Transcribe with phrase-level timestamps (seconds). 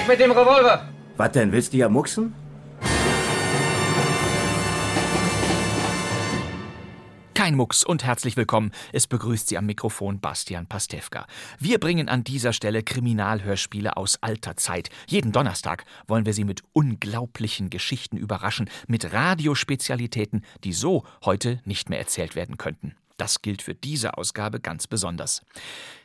[0.00, 0.88] Weg mit dem Revolver!
[1.18, 2.32] Was denn, willst du ja mucksen?
[7.34, 8.70] Kein Mucks und herzlich willkommen.
[8.94, 11.26] Es begrüßt Sie am Mikrofon Bastian Pastewka.
[11.58, 14.88] Wir bringen an dieser Stelle Kriminalhörspiele aus alter Zeit.
[15.06, 21.90] Jeden Donnerstag wollen wir Sie mit unglaublichen Geschichten überraschen, mit Radiospezialitäten, die so heute nicht
[21.90, 22.94] mehr erzählt werden könnten.
[23.20, 25.42] Das gilt für diese Ausgabe ganz besonders.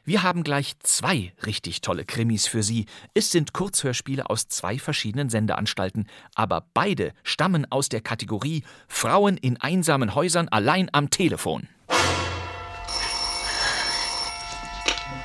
[0.03, 2.87] Wir haben gleich zwei richtig tolle Krimis für Sie.
[3.13, 9.55] Es sind Kurzhörspiele aus zwei verschiedenen Sendeanstalten, aber beide stammen aus der Kategorie Frauen in
[9.55, 11.69] einsamen Häusern allein am Telefon.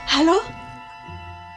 [0.07, 0.60] Hallo?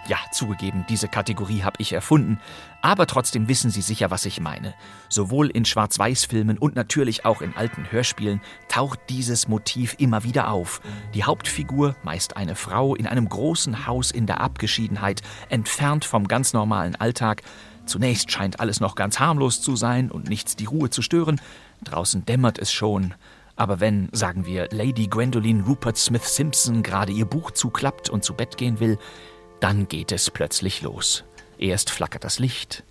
[0.06, 2.38] Ja, zugegeben, diese Kategorie habe ich erfunden,
[2.82, 4.74] aber trotzdem wissen Sie sicher, was ich meine.
[5.08, 10.82] Sowohl in Schwarz-Weiß-Filmen und natürlich auch in alten Hörspielen taucht dieses Motiv immer wieder auf.
[11.14, 16.52] Die Hauptfigur, meist eine Frau, in einem großen Haus in der Abgeschiedenheit, entfernt vom ganz
[16.52, 17.42] normalen Alltag.
[17.86, 21.40] Zunächst scheint alles noch ganz harmlos zu sein und nichts die Ruhe zu stören.
[21.86, 23.14] Draußen dämmert es schon.
[23.56, 28.34] Aber wenn, sagen wir, Lady Gwendoline Rupert Smith Simpson gerade ihr Buch zuklappt und zu
[28.34, 28.98] Bett gehen will,
[29.64, 31.24] dann geht es plötzlich los.
[31.58, 32.84] Erst flackert das Licht,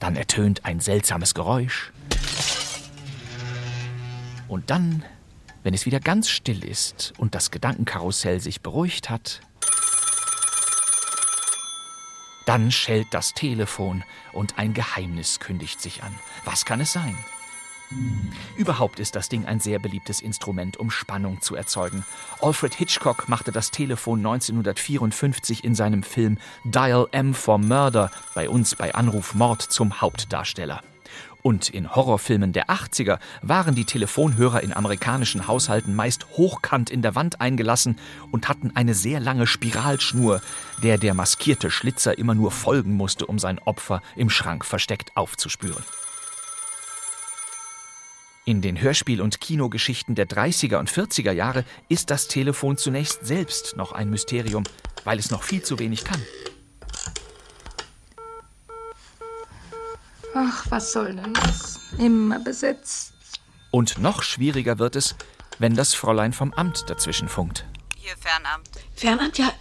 [0.00, 1.92] dann ertönt ein seltsames Geräusch.
[4.48, 5.04] Und dann,
[5.62, 9.42] wenn es wieder ganz still ist und das Gedankenkarussell sich beruhigt hat,
[12.46, 16.14] dann schellt das Telefon und ein Geheimnis kündigt sich an.
[16.44, 17.16] Was kann es sein?
[18.56, 22.04] Überhaupt ist das Ding ein sehr beliebtes Instrument, um Spannung zu erzeugen.
[22.40, 28.74] Alfred Hitchcock machte das Telefon 1954 in seinem Film Dial M for Murder, bei uns
[28.74, 30.82] bei Anruf Mord, zum Hauptdarsteller.
[31.40, 37.14] Und in Horrorfilmen der 80er waren die Telefonhörer in amerikanischen Haushalten meist hochkant in der
[37.14, 37.98] Wand eingelassen
[38.32, 40.42] und hatten eine sehr lange Spiralschnur,
[40.82, 45.84] der der maskierte Schlitzer immer nur folgen musste, um sein Opfer im Schrank versteckt aufzuspüren.
[48.48, 53.76] In den Hörspiel- und Kinogeschichten der 30er und 40er Jahre ist das Telefon zunächst selbst
[53.76, 54.64] noch ein Mysterium,
[55.04, 56.22] weil es noch viel zu wenig kann.
[60.34, 61.78] Ach, was soll denn das?
[61.98, 63.12] Immer besetzt.
[63.70, 65.14] Und noch schwieriger wird es,
[65.58, 67.66] wenn das Fräulein vom Amt dazwischen funkt.
[67.98, 68.70] Hier Fernamt.
[68.96, 69.52] Fernamt, ja,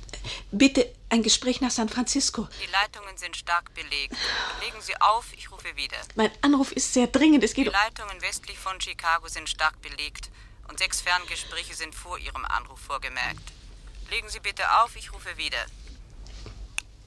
[0.52, 2.48] bitte ein Gespräch nach San Francisco.
[2.62, 4.16] Die Leitungen sind stark belegt.
[4.62, 5.98] Legen Sie auf, ich rufe wieder.
[6.16, 7.44] Mein Anruf ist sehr dringend.
[7.44, 7.74] Es Die geht um...
[7.74, 10.30] Leitungen westlich von Chicago sind stark belegt
[10.68, 13.52] und sechs Ferngespräche sind vor Ihrem Anruf vorgemerkt.
[14.10, 15.66] Legen Sie bitte auf, ich rufe wieder.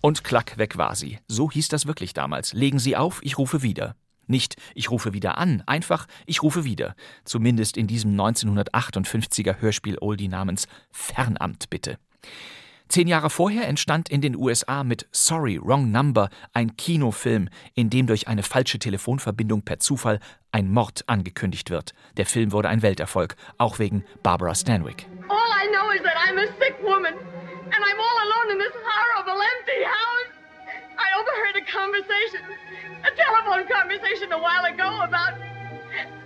[0.01, 1.19] Und klack, weg war sie.
[1.29, 2.53] So hieß das wirklich damals.
[2.53, 3.97] Legen Sie auf, ich rufe wieder.
[4.27, 6.95] Nicht, ich rufe wieder an, einfach, ich rufe wieder.
[7.25, 11.99] Zumindest in diesem 1958er Hörspiel Oldie namens Fernamt bitte.
[12.91, 18.09] Zehn Jahre vorher entstand in den USA mit Sorry, Wrong Number ein Kinofilm, in dem
[18.09, 20.19] durch eine falsche Telefonverbindung per Zufall
[20.51, 21.95] ein Mord angekündigt wird.
[22.17, 25.07] Der Film wurde ein Welterfolg, auch wegen Barbara Stanwyck.
[25.29, 28.75] All I know is that I'm a sick woman, and I'm all alone in this
[28.83, 30.35] horrible empty house.
[30.99, 32.43] I overheard a conversation,
[33.07, 35.39] a telephone conversation a while ago about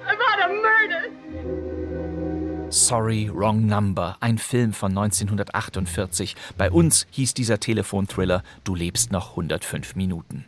[0.08, 1.63] about a murder.
[2.74, 6.34] Sorry, Wrong Number, ein Film von 1948.
[6.58, 10.46] Bei uns hieß dieser Telefonthriller Du lebst noch 105 Minuten.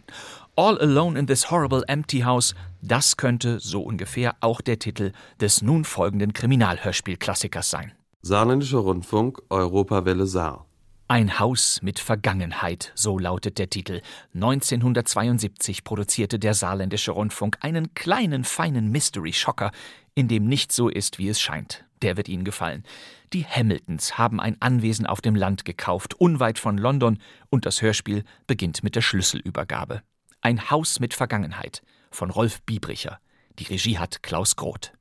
[0.57, 5.63] All Alone in This Horrible Empty House, das könnte so ungefähr auch der Titel des
[5.63, 7.93] nun folgenden Kriminalhörspielklassikers sein.
[8.23, 10.67] Saarländischer Rundfunk, Europawelle Saar.
[11.07, 14.01] Ein Haus mit Vergangenheit, so lautet der Titel.
[14.35, 19.71] 1972 produzierte der Saarländische Rundfunk einen kleinen, feinen Mystery-Schocker,
[20.17, 21.86] in dem nicht so ist, wie es scheint.
[22.03, 22.85] Der wird Ihnen gefallen.
[23.33, 28.25] Die Hamiltons haben ein Anwesen auf dem Land gekauft, unweit von London, und das Hörspiel
[28.47, 30.03] beginnt mit der Schlüsselübergabe.
[30.41, 33.19] Ein Haus mit Vergangenheit von Rolf Biebricher.
[33.59, 34.93] Die Regie hat Klaus Groth.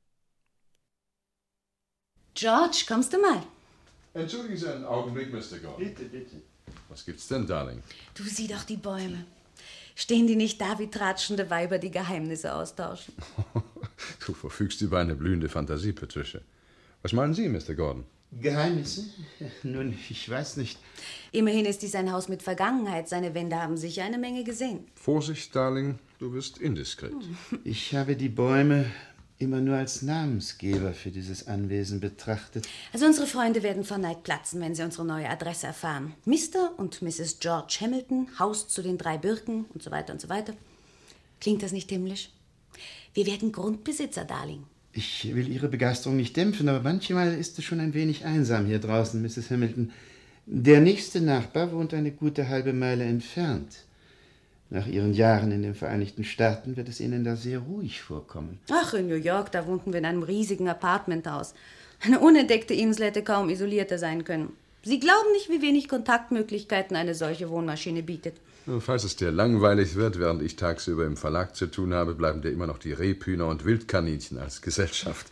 [2.34, 3.42] George, kommst du mal?
[4.14, 5.58] Entschuldigen Sie einen Augenblick, Mr.
[5.58, 5.78] Gordon.
[5.78, 6.42] Bitte, bitte.
[6.88, 7.82] Was gibt's denn, Darling?
[8.14, 9.24] Du sieh doch die Bäume.
[9.94, 13.14] Stehen die nicht da wie tratschende Weiber, die Geheimnisse austauschen?
[14.26, 16.40] Du verfügst über eine blühende Fantasie, Patricia.
[17.06, 17.76] Was meinen Sie, Mr.
[17.76, 18.04] Gordon?
[18.32, 19.04] Geheimnisse?
[19.62, 20.76] Nun, ich weiß nicht.
[21.30, 23.08] Immerhin ist dies ein Haus mit Vergangenheit.
[23.08, 24.88] Seine Wände haben sicher eine Menge gesehen.
[24.96, 27.12] Vorsicht, Darling, du wirst indiskret.
[27.62, 28.86] Ich habe die Bäume
[29.38, 32.66] immer nur als Namensgeber für dieses Anwesen betrachtet.
[32.92, 36.12] Also unsere Freunde werden vor Neid platzen, wenn sie unsere neue Adresse erfahren.
[36.24, 36.76] Mr.
[36.76, 37.38] und Mrs.
[37.38, 40.54] George Hamilton, Haus zu den drei Birken und so weiter und so weiter.
[41.40, 42.30] Klingt das nicht himmlisch?
[43.14, 44.64] Wir werden Grundbesitzer, Darling.
[44.96, 48.78] Ich will Ihre Begeisterung nicht dämpfen, aber manchmal ist es schon ein wenig einsam hier
[48.78, 49.50] draußen, Mrs.
[49.50, 49.92] Hamilton.
[50.46, 53.84] Der nächste Nachbar wohnt eine gute halbe Meile entfernt.
[54.70, 58.58] Nach Ihren Jahren in den Vereinigten Staaten wird es Ihnen da sehr ruhig vorkommen.
[58.70, 61.52] Ach, in New York, da wohnten wir in einem riesigen Apartmenthaus.
[62.00, 64.54] Eine unentdeckte Insel hätte kaum isolierter sein können.
[64.82, 68.36] Sie glauben nicht, wie wenig Kontaktmöglichkeiten eine solche Wohnmaschine bietet.
[68.80, 72.50] Falls es dir langweilig wird, während ich tagsüber im Verlag zu tun habe, bleiben dir
[72.50, 75.28] immer noch die Rebhühner und Wildkaninchen als Gesellschaft.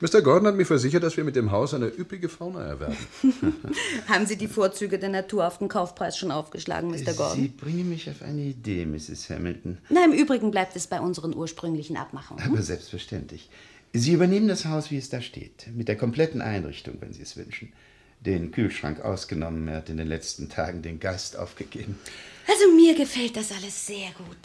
[0.00, 0.22] Mr.
[0.22, 2.96] Gordon hat mir versichert, dass wir mit dem Haus eine üppige Fauna erwerben.
[4.06, 7.14] Haben Sie die Vorzüge der Natur auf den Kaufpreis schon aufgeschlagen, Mr.
[7.14, 7.36] Gordon?
[7.36, 9.28] Sie bringen mich auf eine Idee, Mrs.
[9.28, 9.78] Hamilton.
[9.90, 12.44] Na, im Übrigen bleibt es bei unseren ursprünglichen Abmachungen.
[12.44, 13.50] Aber selbstverständlich.
[13.92, 17.36] Sie übernehmen das Haus, wie es da steht, mit der kompletten Einrichtung, wenn Sie es
[17.36, 17.72] wünschen.
[18.20, 21.98] Den Kühlschrank ausgenommen, er hat in den letzten Tagen den Geist aufgegeben.
[22.48, 24.36] Also mir gefällt das alles sehr gut.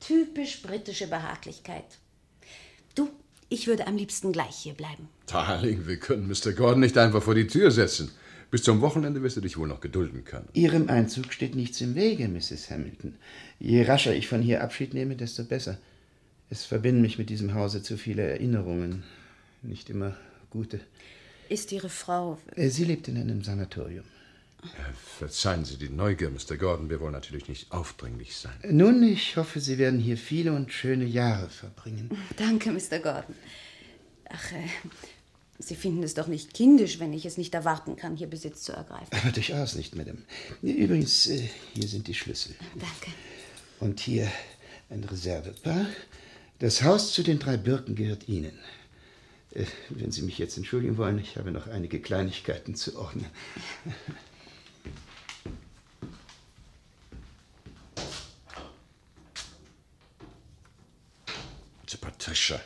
[0.00, 1.98] Typisch britische Behaglichkeit.
[2.94, 3.10] Du,
[3.48, 5.08] ich würde am liebsten gleich hier bleiben.
[5.26, 6.52] Darling, wir können Mr.
[6.52, 8.12] Gordon nicht einfach vor die Tür setzen.
[8.52, 10.48] Bis zum Wochenende wirst du dich wohl noch gedulden können.
[10.52, 12.70] Ihrem Einzug steht nichts im Wege, Mrs.
[12.70, 13.16] Hamilton.
[13.58, 15.78] Je rascher ich von hier Abschied nehme, desto besser.
[16.48, 19.02] Es verbinden mich mit diesem Hause zu viele Erinnerungen.
[19.62, 20.16] Nicht immer
[20.50, 20.78] gute.
[21.48, 22.38] Ist Ihre Frau.
[22.54, 24.04] Äh, Sie lebt in einem Sanatorium.
[25.18, 26.56] Verzeihen Sie die Neugier, Mr.
[26.56, 26.90] Gordon.
[26.90, 28.54] Wir wollen natürlich nicht aufdringlich sein.
[28.68, 32.10] Nun, ich hoffe, Sie werden hier viele und schöne Jahre verbringen.
[32.36, 32.98] Danke, Mr.
[32.98, 33.34] Gordon.
[34.28, 34.68] Ach, äh,
[35.58, 38.72] Sie finden es doch nicht kindisch, wenn ich es nicht erwarten kann, hier Besitz zu
[38.72, 39.08] ergreifen.
[39.10, 40.18] Aber durchaus nicht, Madame.
[40.62, 42.54] Übrigens, äh, hier sind die Schlüssel.
[42.74, 43.16] Danke.
[43.80, 44.30] Und hier
[44.90, 45.86] ein Reservepaar.
[46.58, 48.58] Das Haus zu den drei Birken gehört Ihnen.
[49.54, 53.26] Äh, wenn Sie mich jetzt entschuldigen wollen, ich habe noch einige Kleinigkeiten zu ordnen.
[62.26, 62.58] Patricia,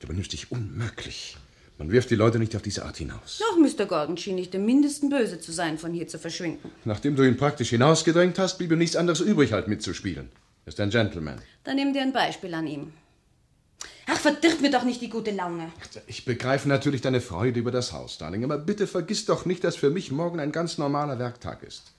[0.00, 1.38] du benimmst dich unmöglich.
[1.78, 3.40] Man wirft die Leute nicht auf diese Art hinaus.
[3.40, 3.86] Doch, Mr.
[3.86, 6.70] Gordon schien nicht im mindesten böse zu sein, von hier zu verschwinden.
[6.84, 10.28] Nachdem du ihn praktisch hinausgedrängt hast, blieb ihm nichts anderes übrig, halt mitzuspielen.
[10.66, 11.40] Er ist ein Gentleman.
[11.64, 12.92] Dann nimm dir ein Beispiel an ihm.
[14.08, 15.72] Ach, verdirb mir doch nicht die gute Laune.
[16.06, 19.76] Ich begreife natürlich deine Freude über das Haus, Darling, aber bitte vergiss doch nicht, dass
[19.76, 21.92] für mich morgen ein ganz normaler Werktag ist.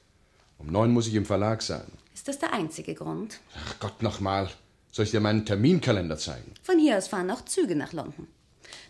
[0.60, 1.88] Um neun muss ich im Verlag sein.
[2.14, 3.40] Ist das der einzige Grund?
[3.68, 4.48] Ach Gott, nochmal.
[4.94, 6.54] Soll ich dir meinen Terminkalender zeigen?
[6.62, 8.28] Von hier aus fahren auch Züge nach London.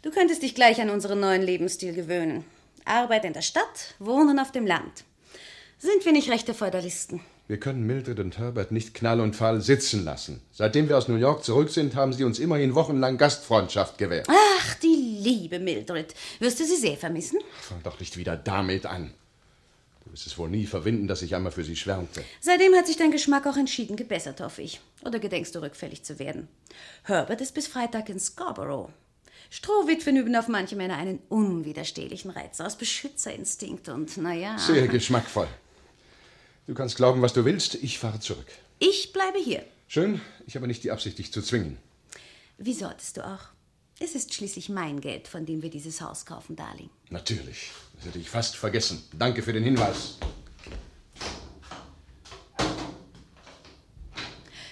[0.01, 2.43] Du könntest dich gleich an unseren neuen Lebensstil gewöhnen.
[2.83, 5.05] Arbeit in der Stadt, Wohnen auf dem Land.
[5.77, 7.21] Sind wir nicht rechte Feudalisten?
[7.47, 10.41] Wir können Mildred und Herbert nicht knall und fall sitzen lassen.
[10.51, 14.27] Seitdem wir aus New York zurück sind, haben sie uns immerhin wochenlang Gastfreundschaft gewährt.
[14.29, 16.13] Ach, die liebe Mildred.
[16.39, 17.39] Wirst du sie sehr vermissen?
[17.61, 19.13] Fang doch nicht wieder damit an.
[20.13, 22.23] Wirst es wohl nie verwinden, dass ich einmal für sie schwärmte.
[22.39, 24.79] Seitdem hat sich dein Geschmack auch entschieden gebessert, hoffe ich.
[25.03, 26.47] Oder gedenkst du rückfällig zu werden?
[27.01, 28.91] Herbert ist bis Freitag in Scarborough.
[29.49, 34.55] Strohwitwen üben auf manche Männer einen unwiderstehlichen Reiz aus Beschützerinstinkt und, naja.
[34.59, 35.47] Sehr geschmackvoll.
[36.67, 37.73] Du kannst glauben, was du willst.
[37.73, 38.51] Ich fahre zurück.
[38.77, 39.65] Ich bleibe hier.
[39.87, 40.21] Schön.
[40.45, 41.79] Ich habe nicht die Absicht, dich zu zwingen.
[42.59, 43.45] Wie solltest du auch?
[43.99, 46.89] Es ist schließlich mein Geld, von dem wir dieses Haus kaufen, Darling.
[47.09, 47.71] Natürlich.
[47.95, 49.03] Das hätte ich fast vergessen.
[49.17, 50.17] Danke für den Hinweis.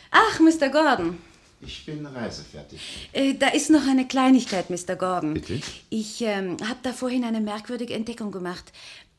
[0.10, 0.70] Ach, Mr.
[0.70, 1.18] Gordon.
[1.62, 3.10] Ich bin reisefertig.
[3.14, 4.96] Äh, da ist noch eine Kleinigkeit, Mr.
[4.96, 5.36] Gordon.
[5.36, 5.62] Bitte?
[5.90, 8.72] Ich ähm, habe da vorhin eine merkwürdige Entdeckung gemacht.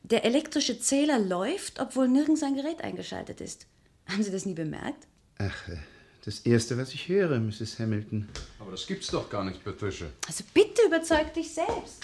[0.03, 3.65] Der elektrische Zähler läuft, obwohl nirgends ein Gerät eingeschaltet ist.
[4.07, 5.07] Haben Sie das nie bemerkt?
[5.37, 5.77] Ach, äh,
[6.25, 7.79] das Erste, was ich höre, Mrs.
[7.79, 8.29] Hamilton.
[8.59, 10.07] Aber das gibt's doch gar nicht, Patricia.
[10.25, 12.03] Also bitte überzeug dich selbst.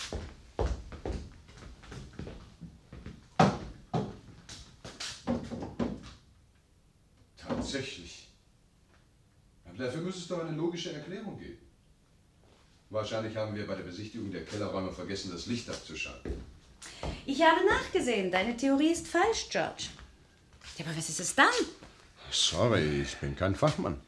[7.37, 8.27] Tatsächlich.
[9.65, 11.57] Aber dafür müsste es doch eine logische Erklärung geben.
[12.89, 16.33] Wahrscheinlich haben wir bei der Besichtigung der Kellerräume vergessen, das Licht abzuschalten.
[17.25, 18.31] Ich habe nachgesehen.
[18.31, 19.85] Deine Theorie ist falsch, George.
[20.77, 21.47] Ja, aber was ist es dann?
[22.31, 24.01] Sorry, ich bin kein Fachmann.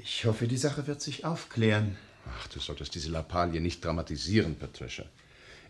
[0.00, 1.96] Ich hoffe, die Sache wird sich aufklären.
[2.26, 5.04] Ach, du solltest diese Lappalie nicht dramatisieren, Patricia.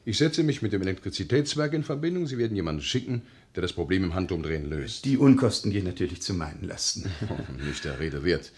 [0.05, 2.27] Ich setze mich mit dem Elektrizitätswerk in Verbindung.
[2.27, 3.23] Sie werden jemanden schicken,
[3.55, 5.05] der das Problem im Handumdrehen löst.
[5.05, 7.11] Die Unkosten gehen natürlich zu meinen Lasten.
[7.29, 8.53] Oh, nicht der Rede wert.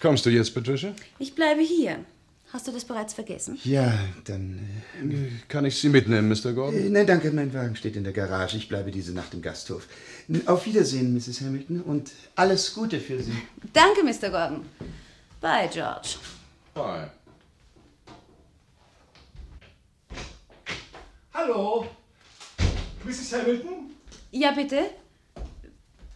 [0.00, 0.94] Kommst du jetzt, Patricia?
[1.18, 2.04] Ich bleibe hier.
[2.50, 3.58] Hast du das bereits vergessen?
[3.64, 3.92] Ja,
[4.24, 4.58] dann.
[5.02, 6.54] Äh, Kann ich Sie mitnehmen, Mr.
[6.54, 6.80] Gordon?
[6.80, 8.56] Äh, nein, danke, mein Wagen steht in der Garage.
[8.56, 9.86] Ich bleibe diese Nacht im Gasthof.
[10.46, 11.42] Auf Wiedersehen, Mrs.
[11.42, 13.36] Hamilton, und alles Gute für Sie.
[13.74, 14.30] Danke, Mr.
[14.30, 14.64] Gordon.
[15.42, 16.16] Bye, George.
[16.72, 17.10] Bye.
[21.34, 21.86] Hallo?
[23.04, 23.32] Mrs.
[23.34, 23.90] Hamilton?
[24.30, 24.86] Ja, bitte?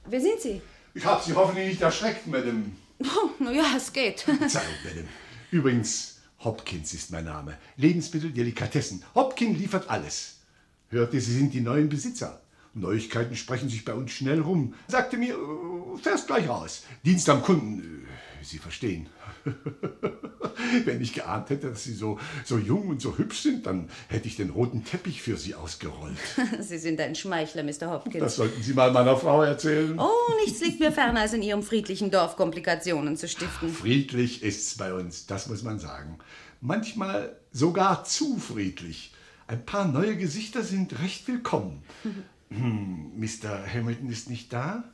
[0.06, 0.62] Wer sind Sie?
[0.94, 2.64] Ich habe Sie hoffentlich nicht erschreckt, Madame.
[3.00, 4.20] Oh, na ja, es geht.
[4.22, 5.08] Verzeihung, Madame.
[5.50, 7.56] Übrigens, Hopkins ist mein Name.
[7.76, 9.02] Lebensmittel, Delikatessen.
[9.14, 10.40] Hopkins liefert alles.
[10.88, 12.40] Hörte, Sie sind die neuen Besitzer.
[12.74, 14.74] Neuigkeiten sprechen sich bei uns schnell rum.
[14.88, 16.84] Sagte mir, äh, fährst gleich raus.
[17.04, 18.01] Dienst am Kunden.
[18.44, 19.08] Sie verstehen.
[20.84, 24.28] Wenn ich geahnt hätte, dass Sie so, so jung und so hübsch sind, dann hätte
[24.28, 26.16] ich den roten Teppich für Sie ausgerollt.
[26.60, 27.90] Sie sind ein Schmeichler, Mr.
[27.90, 28.22] Hopkins.
[28.22, 29.98] Das sollten Sie mal meiner Frau erzählen.
[29.98, 33.68] Oh, nichts liegt mir ferner, als in Ihrem friedlichen Dorf Komplikationen zu stiften.
[33.68, 36.18] Friedlich ist's bei uns, das muss man sagen.
[36.60, 39.12] Manchmal sogar zu friedlich.
[39.46, 41.82] Ein paar neue Gesichter sind recht willkommen.
[42.56, 43.66] Hm, Mr.
[43.72, 44.84] Hamilton ist nicht da?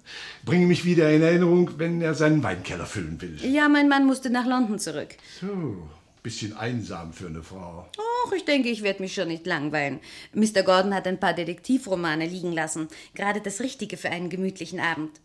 [0.45, 3.39] Bringe mich wieder in Erinnerung, wenn er seinen Weinkeller füllen will.
[3.43, 5.17] Ja, mein Mann musste nach London zurück.
[5.41, 5.89] So,
[6.23, 7.89] bisschen einsam für eine Frau.
[8.27, 10.01] Och, ich denke, ich werde mich schon nicht langweilen.
[10.35, 10.63] Mr.
[10.63, 12.89] Gordon hat ein paar Detektivromane liegen lassen.
[13.15, 15.21] Gerade das Richtige für einen gemütlichen Abend.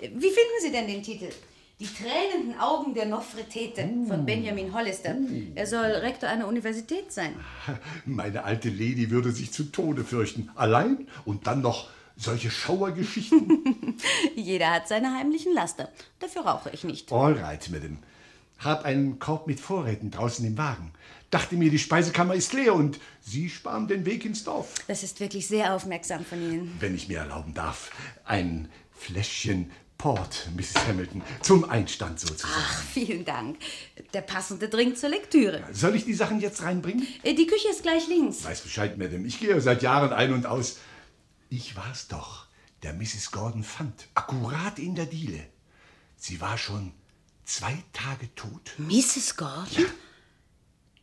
[0.00, 1.28] Wie finden Sie denn den Titel?
[1.78, 5.14] Die tränenden Augen der Nofretete von Benjamin Hollister.
[5.54, 7.34] Er soll Rektor einer Universität sein.
[8.06, 10.48] Meine alte Lady würde sich zu Tode fürchten.
[10.54, 13.98] Allein und dann noch solche Schauergeschichten.
[14.36, 15.90] Jeder hat seine heimlichen Laster.
[16.18, 17.12] Dafür rauche ich nicht.
[17.12, 17.98] All right, Madame.
[18.58, 20.92] Hab einen Korb mit Vorräten draußen im Wagen.
[21.30, 24.72] Dachte mir, die Speisekammer ist leer und Sie sparen den Weg ins Dorf.
[24.88, 26.74] Das ist wirklich sehr aufmerksam von Ihnen.
[26.80, 27.90] Wenn ich mir erlauben darf,
[28.24, 30.86] ein Fläschchen Port, Mrs.
[30.86, 32.52] Hamilton, zum Einstand sozusagen.
[32.54, 33.58] Ach, vielen Dank.
[34.12, 35.64] Der passende Drink zur Lektüre.
[35.72, 37.06] Soll ich die Sachen jetzt reinbringen?
[37.22, 38.44] Äh, Die Küche ist gleich links.
[38.44, 39.26] Weiß Bescheid, Madame.
[39.26, 40.78] Ich gehe seit Jahren ein und aus.
[41.48, 42.46] Ich war's doch,
[42.82, 43.30] der Mrs.
[43.30, 44.06] Gordon fand.
[44.14, 45.40] Akkurat in der Diele.
[46.16, 46.92] Sie war schon
[47.44, 48.72] zwei Tage tot.
[48.78, 49.36] Mrs.
[49.36, 49.86] Gordon?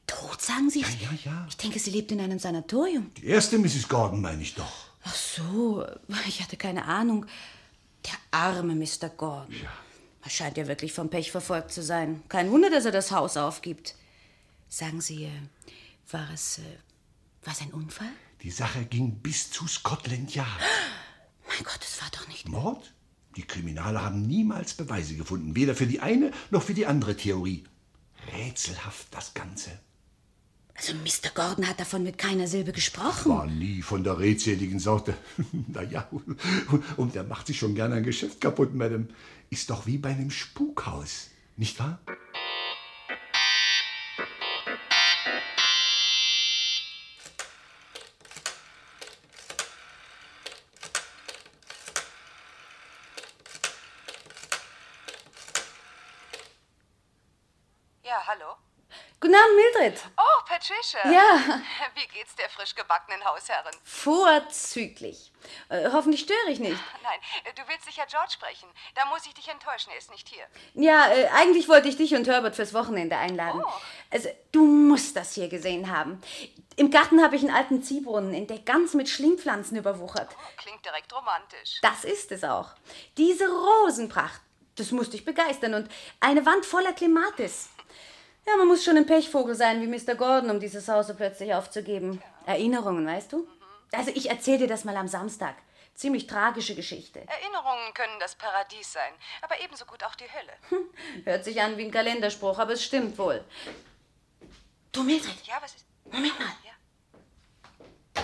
[0.06, 0.82] Tot, sagen Sie?
[0.82, 1.46] Ja, ja, ja.
[1.50, 3.12] Ich denke, sie lebt in einem Sanatorium.
[3.18, 3.88] Die erste Mrs.
[3.88, 4.88] Gordon meine ich doch.
[5.06, 5.86] Ach so,
[6.28, 7.26] ich hatte keine Ahnung.
[8.06, 9.10] Der arme Mr.
[9.10, 9.56] Gordon.
[10.24, 12.24] Er scheint ja wirklich vom Pech verfolgt zu sein.
[12.30, 13.96] Kein Wunder, dass er das Haus aufgibt.
[14.70, 15.32] Sagen Sie, äh,
[16.10, 16.78] war es, äh,
[17.44, 18.10] war es ein Unfall?
[18.42, 20.48] Die Sache ging bis zu Scotland Yard.
[21.48, 22.48] Mein Gott, das war doch nicht...
[22.48, 22.94] Mord?
[23.36, 27.64] Die Kriminale haben niemals Beweise gefunden, weder für die eine noch für die andere Theorie.
[28.32, 29.80] Rätselhaft das Ganze.
[30.76, 31.30] Also Mr.
[31.36, 33.32] Gordon hat davon mit keiner Silbe gesprochen.
[33.32, 35.14] War nie von der redseligen Sorte.
[35.68, 36.10] naja,
[36.98, 39.08] und er macht sich schon gerne ein Geschäft kaputt, Madame.
[39.50, 42.00] Ist doch wie bei einem Spukhaus, nicht wahr?
[58.04, 58.56] Ja, hallo?
[59.20, 60.04] Guten Abend, Mildred.
[60.64, 61.12] Oh, Patricia.
[61.12, 61.62] Ja.
[61.96, 63.74] Wie geht's der frisch gebackenen Hausherrin?
[63.84, 65.32] Vorzüglich.
[65.70, 66.78] Äh, hoffentlich störe ich nicht.
[67.04, 67.20] Nein,
[67.56, 68.70] du willst sicher George sprechen.
[68.96, 70.46] Da muss ich dich enttäuschen, er ist nicht hier.
[70.74, 73.62] Ja, äh, eigentlich wollte ich dich und Herbert fürs Wochenende einladen.
[73.66, 73.72] Oh.
[74.12, 76.22] Also, du musst das hier gesehen haben.
[76.76, 80.36] Im Garten habe ich einen alten Ziehbrunnen entdeckt, ganz mit Schlingpflanzen überwuchert.
[80.58, 81.80] Klingt direkt romantisch.
[81.82, 82.72] Das ist es auch.
[83.18, 84.42] Diese Rosenpracht,
[84.76, 85.74] das muss dich begeistern.
[85.74, 87.70] Und eine Wand voller Klimatis.
[88.46, 90.16] Ja, man muss schon ein Pechvogel sein wie Mr.
[90.16, 92.22] Gordon, um dieses Haus so plötzlich aufzugeben.
[92.46, 93.48] Erinnerungen, weißt du?
[93.92, 95.56] Also ich erzähle dir das mal am Samstag.
[95.96, 97.20] Ziemlich tragische Geschichte.
[97.28, 100.84] Erinnerungen können das Paradies sein, aber ebenso gut auch die Hölle.
[101.24, 103.44] Hört sich an wie ein Kalenderspruch, aber es stimmt wohl.
[104.92, 105.36] Du, Mildred.
[105.46, 105.86] Ja, was ist?
[106.12, 106.48] Moment mal.
[108.16, 108.24] Ich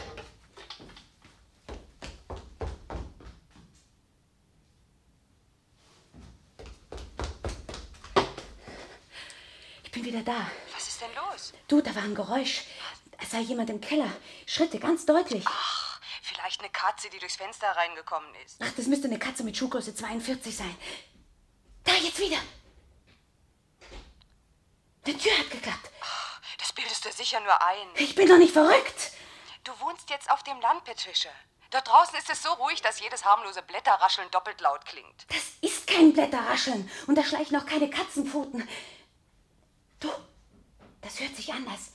[10.09, 10.49] wieder da.
[10.73, 11.53] Was ist denn los?
[11.67, 12.63] Du, da war ein Geräusch.
[13.21, 14.11] Es sei jemand im Keller.
[14.45, 15.45] Schritte, ganz deutlich.
[15.47, 18.57] Ach, vielleicht eine Katze, die durchs Fenster reingekommen ist.
[18.61, 20.75] Ach, das müsste eine Katze mit Schuhgröße 42 sein.
[21.83, 22.37] Da, jetzt wieder.
[25.05, 25.91] Die Tür hat geklappt.
[26.57, 27.87] Das bildest du sicher nur ein.
[27.95, 29.11] Ich bin doch nicht verrückt.
[29.63, 31.31] Du wohnst jetzt auf dem Land, Patricia.
[31.71, 35.25] Dort draußen ist es so ruhig, dass jedes harmlose Blätterrascheln doppelt laut klingt.
[35.29, 36.89] Das ist kein Blätterrascheln.
[37.05, 38.67] Und da schleichen auch keine Katzenpfoten.
[39.99, 40.09] Du,
[41.01, 41.91] das hört sich anders.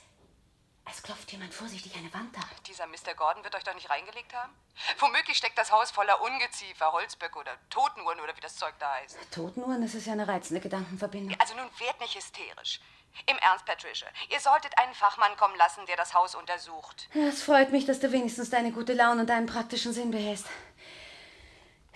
[0.84, 2.44] Als klopft jemand vorsichtig eine Wand ab.
[2.66, 3.14] Dieser Mr.
[3.16, 4.52] Gordon wird euch doch nicht reingelegt haben?
[4.98, 9.16] Womöglich steckt das Haus voller Ungeziefer, Holzböcke oder Totenuhren oder wie das Zeug da heißt.
[9.30, 11.38] Totenuhren, das ist ja eine reizende Gedankenverbindung.
[11.40, 12.80] Also nun werd nicht hysterisch.
[13.26, 17.08] Im Ernst, Patricia, ihr solltet einen Fachmann kommen lassen, der das Haus untersucht.
[17.14, 20.46] Ja, es freut mich, dass du wenigstens deine gute Laune und deinen praktischen Sinn behältst.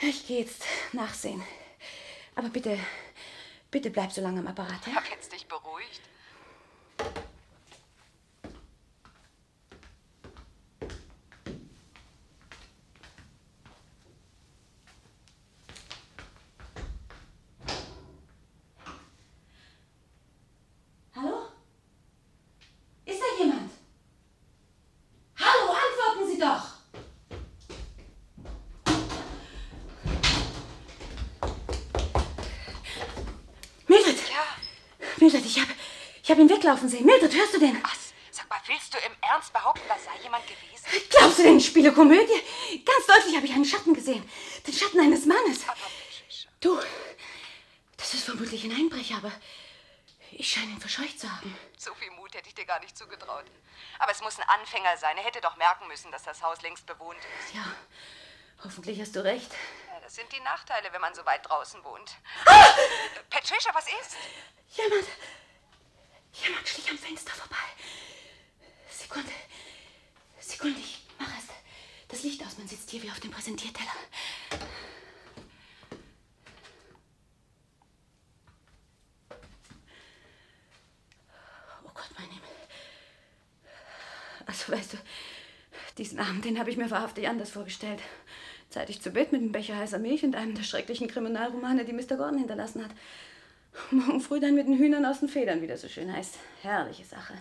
[0.01, 1.43] Ich gehe jetzt nachsehen.
[2.37, 2.79] Aber bitte,
[3.71, 4.95] bitte bleib so lange am Apparat, ja?
[4.95, 6.03] Hab jetzt dich beruhigt.
[21.15, 21.49] Hallo?
[23.05, 23.71] Ist da jemand?
[25.39, 26.79] Hallo, antworten Sie doch!
[33.89, 34.17] Mildred!
[34.31, 34.45] Ja?
[35.19, 35.73] Mildred, ich habe
[36.69, 37.07] weglaufen sehen.
[37.07, 37.83] Mildred, hörst du den?
[37.83, 38.13] Was?
[38.31, 41.09] Sag mal, willst du im Ernst behaupten, da sei jemand gewesen?
[41.09, 42.43] Glaubst du denn, ich spiele Komödie?
[42.85, 44.29] Ganz deutlich habe ich einen Schatten gesehen.
[44.67, 45.61] Den Schatten eines Mannes.
[46.61, 46.79] Du,
[47.97, 49.33] das ist vermutlich ein Einbrecher, aber
[50.33, 51.57] ich scheine ihn verscheucht zu haben.
[51.79, 53.47] So viel Mut hätte ich dir gar nicht zugetraut.
[53.99, 55.17] Aber es muss ein Anfänger sein.
[55.17, 57.55] Er hätte doch merken müssen, dass das Haus längst bewohnt ist.
[57.55, 57.65] Ja,
[58.63, 59.51] hoffentlich hast du recht.
[59.93, 62.17] Ja, das sind die Nachteile, wenn man so weit draußen wohnt.
[62.45, 62.75] Ah!
[63.31, 64.17] Patricia, was ist?
[64.77, 65.07] Jemand,
[66.45, 67.57] jemand schlich am Fenster vorbei.
[68.91, 69.33] Sekunde,
[70.41, 71.47] Sekunde, ich mache es.
[72.09, 73.93] Das Licht aus, man sitzt hier wie auf dem Präsentierteller.
[81.85, 82.49] Oh Gott, mein Himmel.
[84.47, 84.99] Also, weißt du,
[85.99, 88.01] diesen Abend, den habe ich mir wahrhaftig anders vorgestellt.
[88.71, 92.17] Zeitig zu Bett mit einem Becher heißer Milch und einem der schrecklichen Kriminalromane, die Mr.
[92.17, 92.93] Gordon hinterlassen hat.
[93.91, 96.37] Morgen früh dann mit den Hühnern aus den Federn, wie das so schön heißt.
[96.63, 97.35] Herrliche Sache.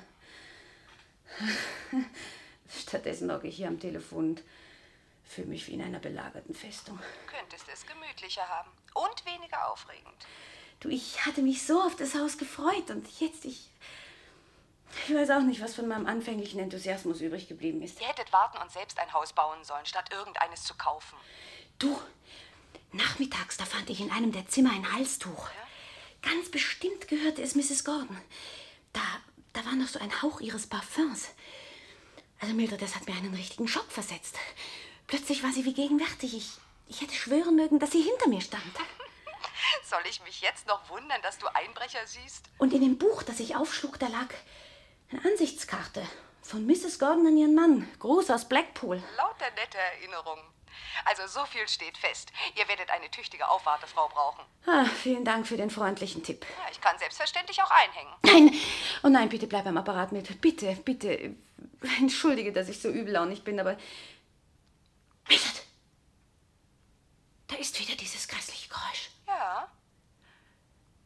[2.69, 4.43] Stattdessen hocke ich hier am Telefon und
[5.23, 6.99] fühle mich wie in einer belagerten Festung.
[7.27, 8.69] Könntest es gemütlicher haben.
[8.93, 10.25] Und weniger aufregend.
[10.79, 13.69] Du, ich hatte mich so auf das Haus gefreut und jetzt ich.
[15.07, 17.99] Ich weiß auch nicht, was von meinem anfänglichen Enthusiasmus übrig geblieben ist.
[17.99, 21.17] Ihr hättet warten und selbst ein Haus bauen sollen, statt irgendeines zu kaufen.
[21.77, 21.99] Du,
[22.93, 25.49] nachmittags, da fand ich in einem der Zimmer ein Halstuch.
[26.27, 27.85] Ganz bestimmt gehörte es Mrs.
[27.85, 28.17] Gordon.
[28.91, 29.01] Da,
[29.53, 31.29] da war noch so ein Hauch ihres Parfüms.
[32.41, 34.35] Also Mildred, das hat mir einen richtigen Schock versetzt.
[35.07, 36.35] Plötzlich war sie wie gegenwärtig.
[36.35, 36.49] Ich,
[36.87, 38.61] ich hätte schwören mögen, dass sie hinter mir stand.
[39.85, 42.43] Soll ich mich jetzt noch wundern, dass du Einbrecher siehst?
[42.57, 44.27] Und in dem Buch, das ich aufschlug, da lag
[45.09, 46.05] eine Ansichtskarte
[46.41, 46.99] von Mrs.
[46.99, 47.89] Gordon an ihren Mann.
[47.99, 49.01] Gruß aus Blackpool.
[49.15, 50.43] Lauter nette Erinnerungen.
[51.05, 52.31] Also so viel steht fest.
[52.55, 54.43] Ihr werdet eine tüchtige Aufwartefrau brauchen.
[54.65, 56.45] Ah, vielen Dank für den freundlichen Tipp.
[56.57, 58.13] Ja, ich kann selbstverständlich auch einhängen.
[58.23, 58.61] Nein,
[59.03, 60.41] oh nein, bitte bleib am Apparat mit.
[60.41, 61.35] Bitte, bitte.
[61.99, 63.77] Entschuldige, dass ich so übellaunig bin, aber.
[65.27, 65.63] Mildred!
[67.47, 69.09] Da ist wieder dieses grässliche Geräusch.
[69.27, 69.67] Ja.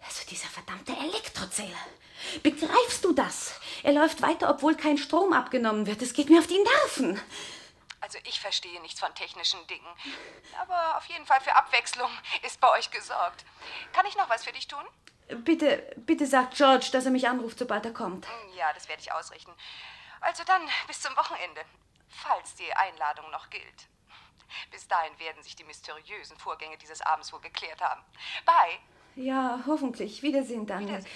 [0.03, 1.77] Also dieser verdammte Elektrozähler.
[2.41, 3.53] Begreifst du das?
[3.83, 6.01] Er läuft weiter, obwohl kein Strom abgenommen wird.
[6.01, 7.21] Es geht mir auf die Nerven.
[8.01, 9.87] Also ich verstehe nichts von technischen Dingen.
[10.59, 12.09] Aber auf jeden Fall für Abwechslung
[12.43, 13.45] ist bei euch gesorgt.
[13.93, 14.83] Kann ich noch was für dich tun?
[15.43, 18.27] Bitte, bitte sag George, dass er mich anruft, sobald er kommt.
[18.55, 19.53] Ja, das werde ich ausrichten.
[20.19, 21.61] Also dann bis zum Wochenende,
[22.09, 23.87] falls die Einladung noch gilt.
[24.71, 28.03] Bis dahin werden sich die mysteriösen Vorgänge dieses Abends wohl geklärt haben.
[28.45, 28.79] Bye.
[29.15, 30.21] Ja, hoffentlich.
[30.21, 30.87] Wiedersehen dann.
[30.87, 31.11] Wiedersehen.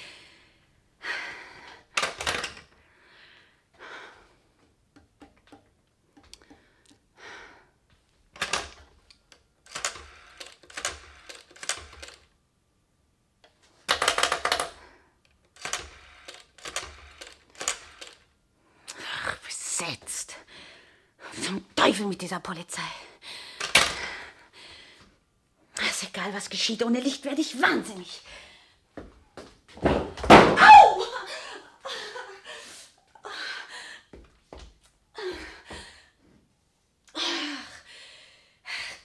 [19.26, 20.38] Ach, besetzt.
[21.44, 21.66] Zum
[21.96, 22.82] Teufel mit dieser Polizei.
[25.90, 26.84] Ist egal, was geschieht.
[26.84, 28.22] Ohne Licht werde ich wahnsinnig.
[29.82, 31.06] Au!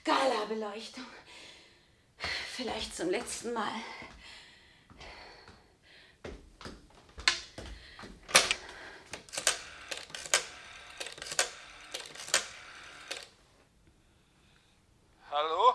[0.02, 1.06] Gala-Beleuchtung.
[2.56, 3.70] Vielleicht zum letzten Mal.
[15.30, 15.74] Hallo?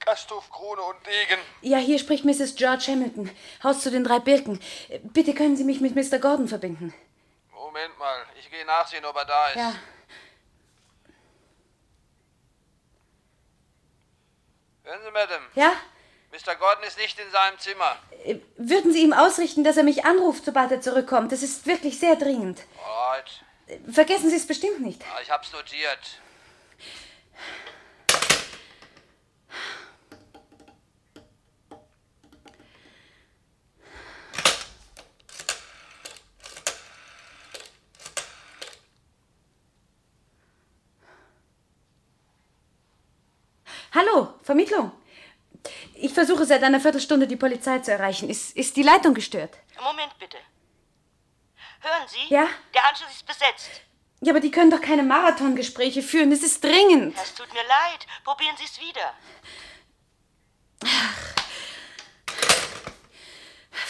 [0.00, 1.40] Gasthof, Krone und Degen.
[1.62, 2.54] Ja, hier spricht Mrs.
[2.56, 3.30] George Hamilton.
[3.62, 4.60] Haus zu den drei Birken.
[5.12, 6.18] Bitte können Sie mich mit Mr.
[6.18, 6.94] Gordon verbinden.
[7.52, 9.56] Moment mal, ich gehe nachsehen, ob er da ist.
[9.56, 9.74] Ja.
[14.84, 15.44] Hören Sie, Madame.
[15.54, 15.72] Ja?
[16.32, 16.54] Mr.
[16.56, 17.96] Gordon ist nicht in seinem Zimmer.
[18.24, 21.32] Äh, Würden Sie ihm ausrichten, dass er mich anruft, sobald er zurückkommt?
[21.32, 22.60] Das ist wirklich sehr dringend.
[22.84, 23.44] Alright.
[23.66, 25.00] Äh, Vergessen Sie es bestimmt nicht.
[25.02, 26.20] Ja, ich hab's notiert.
[43.92, 44.92] Hallo, Vermittlung.
[45.92, 48.30] Ich versuche seit einer Viertelstunde die Polizei zu erreichen.
[48.30, 49.58] Ist, ist die Leitung gestört?
[49.78, 50.38] Moment bitte.
[51.80, 52.32] Hören Sie?
[52.32, 52.48] Ja?
[52.72, 53.82] Der Anschluss ist besetzt.
[54.22, 56.32] Ja, aber die können doch keine Marathongespräche führen.
[56.32, 57.14] Es ist dringend.
[57.22, 58.06] Es tut mir leid.
[58.24, 59.12] Probieren Sie es wieder.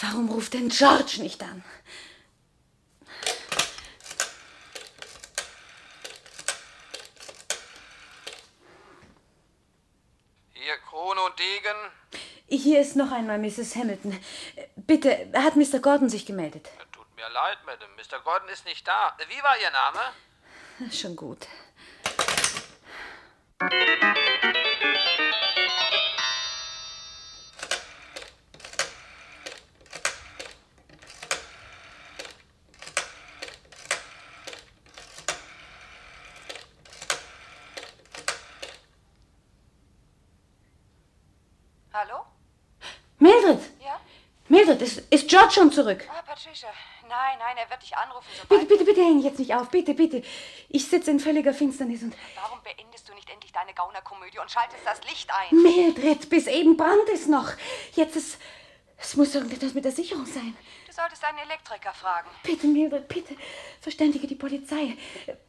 [0.02, 1.62] Warum ruft denn George nicht an?
[10.68, 11.78] Hier Krone und Degen.
[12.50, 13.76] Hier ist noch einmal Mrs.
[13.76, 14.18] Hamilton.
[14.76, 15.80] Bitte, hat Mr.
[15.80, 16.70] Gordon sich gemeldet?
[16.92, 17.92] Tut mir leid, Madame.
[17.96, 18.20] Mr.
[18.24, 19.14] Gordon ist nicht da.
[19.28, 20.90] Wie war Ihr Name?
[20.90, 21.46] Schon gut.
[44.68, 46.06] Mildred, ist, ist George schon zurück?
[46.10, 46.68] Ah, Patricia.
[47.08, 49.70] Nein, nein, er wird dich anrufen, Bitte, bitte, bitte häng jetzt nicht auf.
[49.70, 50.22] Bitte, bitte.
[50.68, 52.14] Ich sitze in völliger Finsternis und.
[52.36, 55.62] Warum beendest du nicht endlich deine Gaunerkomödie und schaltest das Licht ein?
[55.62, 57.52] Mildred, bis eben brannt es noch.
[57.94, 58.38] Jetzt ist.
[59.00, 60.56] Es muss irgendetwas mit der Sicherung sein.
[60.86, 62.28] Du solltest einen Elektriker fragen.
[62.42, 63.36] Bitte, Mildred, bitte.
[63.80, 64.98] Verständige die Polizei.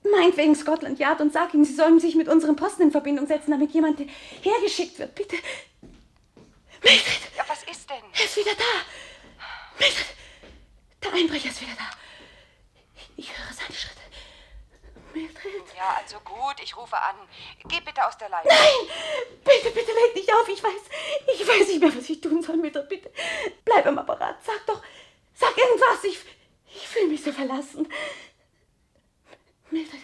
[0.04, 3.52] Meinetwegen Scotland Yard und sag ihnen, sie sollen sich mit unserem Posten in Verbindung setzen,
[3.52, 4.00] damit jemand
[4.42, 5.16] hergeschickt wird.
[5.16, 5.36] Bitte.
[6.84, 7.20] Mildred!
[7.36, 8.04] Ja, was ist denn?
[8.14, 9.09] Er ist wieder da.
[9.80, 10.06] Mildred!
[11.04, 11.90] Der Einbrecher ist wieder da.
[13.16, 14.00] Ich höre seine Schritte.
[15.14, 15.76] Mildred?
[15.76, 17.16] Ja, also gut, ich rufe an.
[17.68, 18.52] Geh bitte aus der Leitung.
[18.52, 18.96] Nein!
[19.44, 20.48] Bitte, bitte leg nicht auf.
[20.48, 20.82] Ich weiß,
[21.34, 22.90] ich weiß nicht mehr, was ich tun soll, Mildred.
[22.90, 23.12] Bitte,
[23.66, 24.44] bleib am Apparat.
[24.44, 24.82] Sag doch,
[25.34, 26.04] sag irgendwas.
[26.04, 26.20] Ich,
[26.76, 27.92] ich fühle mich so verlassen.
[29.72, 30.02] Mildred.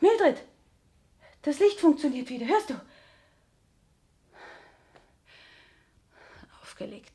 [0.00, 0.44] Mildred!
[1.42, 2.46] Das Licht funktioniert wieder.
[2.46, 2.80] Hörst du?
[6.62, 7.07] Aufgelegt.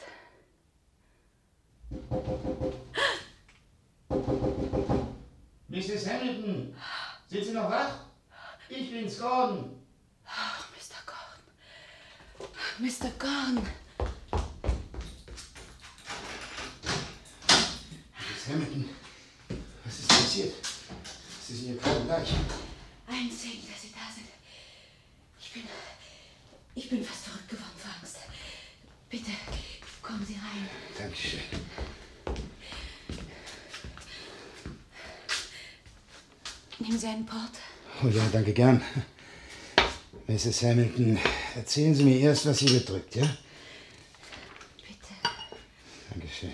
[5.70, 6.08] Mrs.
[6.08, 6.76] Hamilton,
[7.28, 8.06] sind Sie noch wach?
[8.70, 9.82] Ich bin's, Gordon.
[10.26, 11.02] Ach, Mr.
[11.06, 12.50] Gordon.
[12.80, 13.12] Mr.
[13.20, 13.68] Gordon.
[18.20, 18.48] Mrs.
[18.50, 18.90] Hamilton,
[19.84, 20.54] was ist passiert?
[21.46, 22.30] Sie sind hier gerade gleich.
[23.08, 24.28] Ein Segen, dass Sie da sind.
[25.40, 25.64] Ich bin.
[26.76, 28.18] Ich bin fast verrückt geworden vor Angst.
[29.10, 29.32] Bitte,
[30.02, 30.70] kommen Sie rein.
[30.98, 31.63] Dankeschön.
[36.84, 37.52] Nehmen Sie einen Port.
[38.04, 38.82] Oh ja, danke gern.
[40.28, 40.64] Mrs.
[40.64, 41.18] Hamilton,
[41.56, 43.24] erzählen Sie mir erst, was Sie bedrückt, ja?
[44.86, 45.14] Bitte.
[46.10, 46.52] Dankeschön.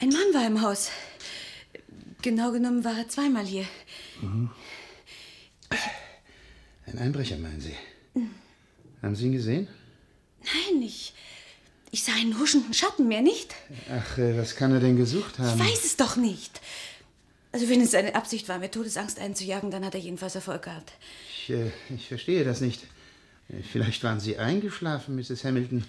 [0.00, 0.90] Ein Mann war im Haus.
[2.20, 3.66] Genau genommen war er zweimal hier.
[4.20, 4.50] Mhm.
[6.86, 7.76] Ein Einbrecher, meinen Sie?
[8.14, 8.34] Mhm.
[9.02, 9.68] Haben Sie ihn gesehen?
[10.42, 11.14] Nein, ich.
[11.92, 13.54] Ich sah einen huschenden Schatten, mehr nicht.
[13.88, 15.60] Ach, äh, was kann er denn gesucht haben?
[15.60, 16.60] Ich weiß es doch nicht.
[17.52, 20.92] Also, wenn es seine Absicht war, mir Todesangst einzujagen, dann hat er jedenfalls Erfolg gehabt.
[21.30, 22.82] Ich, äh, ich verstehe das nicht.
[23.48, 25.44] Äh, Vielleicht waren Sie eingeschlafen, Mrs.
[25.44, 25.84] Hamilton.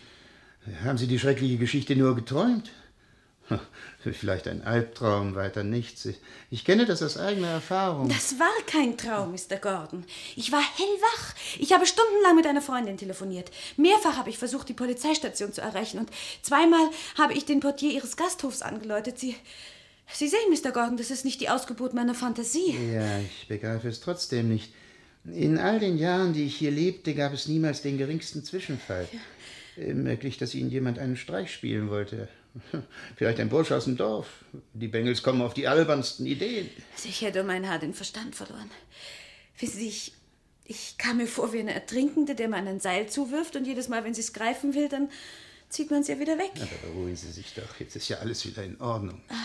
[0.83, 2.69] Haben Sie die schreckliche Geschichte nur geträumt?
[3.99, 6.07] Vielleicht ein Albtraum, weiter nichts.
[6.49, 8.07] Ich kenne das aus eigener Erfahrung.
[8.09, 9.57] Das war kein Traum, Mr.
[9.57, 10.05] Gordon.
[10.35, 11.35] Ich war hellwach.
[11.59, 13.51] Ich habe stundenlang mit einer Freundin telefoniert.
[13.77, 15.99] Mehrfach habe ich versucht, die Polizeistation zu erreichen.
[15.99, 16.09] Und
[16.41, 19.19] zweimal habe ich den Portier Ihres Gasthofs angeläutet.
[19.19, 19.35] Sie.
[20.07, 20.71] Sie sehen, Mr.
[20.71, 22.75] Gordon, das ist nicht die Ausgeburt meiner Fantasie.
[22.93, 24.73] Ja, ich begreife es trotzdem nicht.
[25.25, 29.07] In all den Jahren, die ich hier lebte, gab es niemals den geringsten Zwischenfall.
[29.77, 32.27] Äh, Möglich, dass Ihnen jemand einen Streich spielen wollte.
[33.15, 34.27] Vielleicht ein Bursch aus dem Dorf.
[34.73, 36.69] Die Bengels kommen auf die albernsten Ideen.
[37.03, 38.69] Ich hätte um ein Haar den Verstand verloren.
[39.57, 40.13] Wissen Sie, ich,
[40.65, 44.03] ich kam mir vor wie eine Ertrinkende, der man ein Seil zuwirft und jedes Mal,
[44.03, 45.09] wenn sie es greifen will, dann
[45.69, 46.51] zieht man es ja wieder weg.
[46.55, 47.79] Aber beruhigen Sie sich doch.
[47.79, 49.21] Jetzt ist ja alles wieder in Ordnung.
[49.29, 49.35] Ja.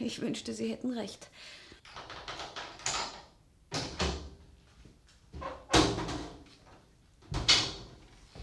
[0.00, 1.28] Ich wünschte, Sie hätten recht.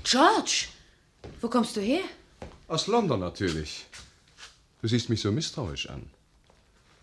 [0.03, 0.67] George,
[1.41, 2.03] wo kommst du her?
[2.67, 3.85] Aus London natürlich.
[4.81, 6.09] Du siehst mich so misstrauisch an.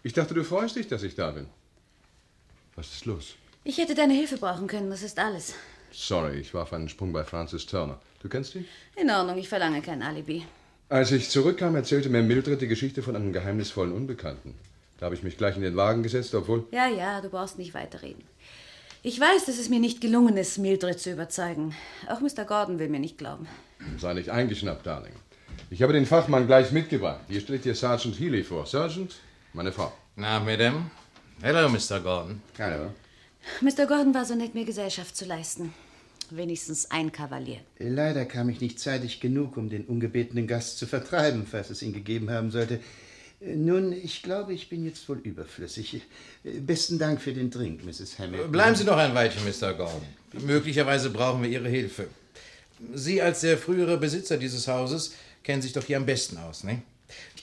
[0.03, 1.47] Ich dachte, du freust dich, dass ich da bin.
[2.77, 3.35] Was ist los?
[3.65, 5.55] Ich hätte deine Hilfe brauchen können, das ist alles.
[5.93, 8.01] Sorry, ich war auf einen Sprung bei Francis Turner.
[8.21, 8.67] Du kennst ihn?
[8.97, 10.47] In Ordnung, ich verlange kein Alibi.
[10.93, 14.55] Als ich zurückkam, erzählte mir Mildred die Geschichte von einem geheimnisvollen Unbekannten.
[14.99, 16.67] Da habe ich mich gleich in den Wagen gesetzt, obwohl...
[16.71, 18.23] Ja, ja, du brauchst nicht weiterreden.
[19.03, 21.75] Ich weiß, dass es mir nicht gelungen ist, Mildred zu überzeugen.
[22.11, 22.45] Auch Mr.
[22.45, 23.49] Gordon will mir nicht glauben.
[23.97, 25.15] Sei nicht eingeschnappt, Darling.
[25.71, 27.21] Ich habe den Fachmann gleich mitgebracht.
[27.27, 28.67] Hier steht dir Sergeant Healy vor.
[28.67, 29.15] Sergeant,
[29.55, 29.95] meine Frau.
[30.17, 30.91] Na, Madame.
[31.41, 32.01] Hello, Mr.
[32.01, 32.43] Gordon.
[32.59, 32.91] Hallo.
[33.63, 33.87] Mr.
[33.87, 35.73] Gordon war so nett, mir Gesellschaft zu leisten.
[36.35, 37.59] Wenigstens ein Kavalier.
[37.79, 41.93] Leider kam ich nicht zeitig genug, um den ungebetenen Gast zu vertreiben, falls es ihn
[41.93, 42.81] gegeben haben sollte.
[43.41, 46.01] Nun, ich glaube, ich bin jetzt wohl überflüssig.
[46.43, 48.19] Besten Dank für den Drink, Mrs.
[48.19, 48.51] Hamilton.
[48.51, 49.75] Bleiben Sie noch ein Weilchen, Mr.
[49.75, 50.03] Gordon.
[50.47, 52.09] Möglicherweise brauchen wir Ihre Hilfe.
[52.95, 56.83] Sie als der frühere Besitzer dieses Hauses kennen sich doch hier am besten aus, ne?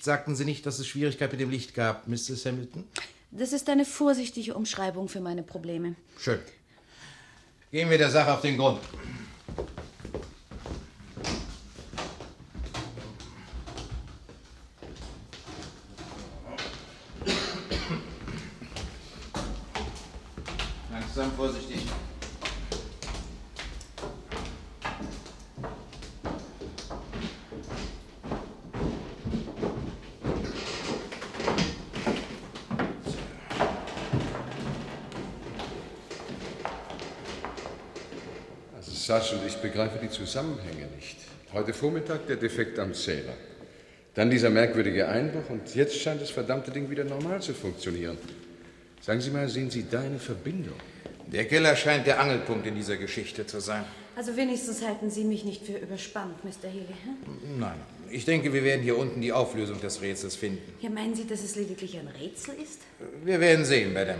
[0.01, 2.45] Sagten Sie nicht, dass es Schwierigkeiten mit dem Licht gab, Mrs.
[2.45, 2.85] Hamilton?
[3.31, 5.95] Das ist eine vorsichtige Umschreibung für meine Probleme.
[6.17, 6.39] Schön.
[7.71, 8.79] Gehen wir der Sache auf den Grund.
[20.91, 21.68] Langsam, vorsichtig.
[39.09, 41.17] Also, Sergeant, ich begreife die Zusammenhänge nicht.
[41.53, 43.33] Heute Vormittag der Defekt am Zähler.
[44.13, 48.17] Dann dieser merkwürdige Einbruch und jetzt scheint das verdammte Ding wieder normal zu funktionieren.
[49.01, 50.75] Sagen Sie mal, sehen Sie da eine Verbindung?
[51.25, 53.83] Der Keller scheint der Angelpunkt in dieser Geschichte zu sein.
[54.15, 56.69] Also wenigstens halten Sie mich nicht für überspannt, Mr.
[56.69, 56.85] Healy.
[57.03, 57.59] Hm?
[57.59, 57.79] Nein,
[58.11, 60.73] ich denke, wir werden hier unten die Auflösung des Rätsels finden.
[60.81, 62.81] Ja, meinen Sie, dass es lediglich ein Rätsel ist?
[63.23, 64.19] Wir werden sehen, Madame.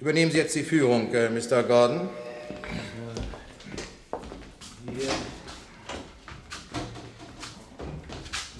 [0.00, 1.62] Übernehmen Sie jetzt die Führung, äh, Mr.
[1.62, 2.10] Gordon.
[4.92, 5.10] Hier.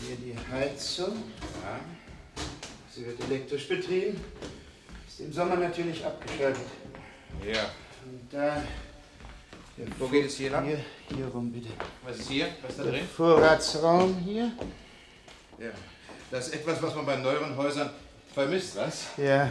[0.00, 1.14] Hier die Heizung.
[1.62, 1.80] Ja.
[2.94, 4.22] Sie wird elektrisch betrieben.
[5.08, 6.62] Ist im Sommer natürlich abgeschaltet.
[7.44, 7.70] Ja.
[8.04, 8.62] Und da.
[9.98, 10.66] Wo geht es hier lang?
[10.66, 10.84] Hier,
[11.16, 11.70] hier rum, bitte.
[12.04, 12.48] Was ist hier?
[12.60, 13.08] Was ist da Der drin?
[13.16, 14.52] Vorratsraum hier.
[15.58, 15.70] Ja.
[16.30, 17.90] Das ist etwas, was man bei neueren Häusern
[18.34, 19.06] vermisst, was?
[19.16, 19.50] Ja.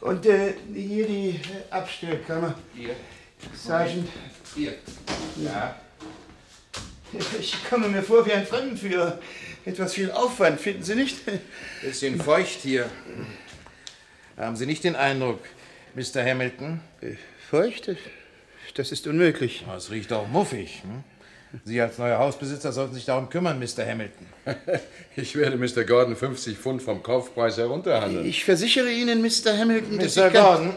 [0.00, 2.54] Und äh, hier die äh, Abstellkammer.
[2.74, 2.96] Hier.
[3.54, 4.08] Sergeant.
[4.54, 4.74] Hier.
[5.36, 5.76] Ja.
[7.40, 9.18] Ich komme mir vor wie ein Fremdenführer.
[9.66, 11.18] Etwas viel Aufwand, finden Sie nicht?
[11.82, 12.88] Bisschen feucht hier.
[14.36, 15.40] Haben Sie nicht den Eindruck,
[15.94, 16.24] Mr.
[16.24, 16.80] Hamilton?
[17.50, 17.90] Feucht?
[18.76, 19.64] Das ist unmöglich.
[19.76, 20.82] Es riecht auch muffig.
[20.82, 21.02] Hm?
[21.64, 23.86] Sie als neuer Hausbesitzer sollten sich darum kümmern, Mr.
[23.86, 24.26] Hamilton.
[25.18, 25.84] Ich werde Mr.
[25.84, 28.26] Gordon 50 Pfund vom Kaufpreis herunterhandeln.
[28.26, 29.56] Ich versichere Ihnen, Mr.
[29.56, 30.26] Hamilton, dass Mr.
[30.26, 30.74] ich kann- Gordon,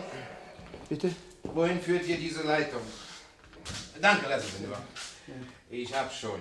[0.88, 1.10] Bitte?
[1.44, 2.80] wohin führt hier diese Leitung?
[4.02, 4.78] Danke, lassen Sie nur.
[5.70, 6.40] Ich hab's schon.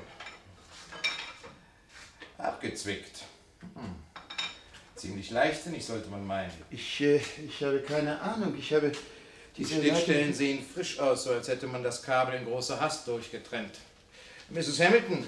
[2.39, 3.25] Abgezwickt.
[3.61, 3.95] Hm.
[4.95, 6.53] Ziemlich leichtsinnig, sollte man meinen.
[6.71, 8.55] Ich, äh, ich habe keine Ahnung.
[8.59, 8.99] Ich habe Die
[9.65, 13.73] diese Schnittstellen sehen frisch aus, so als hätte man das Kabel in großer Hast durchgetrennt.
[14.51, 14.81] Mrs.
[14.81, 15.25] Hamilton,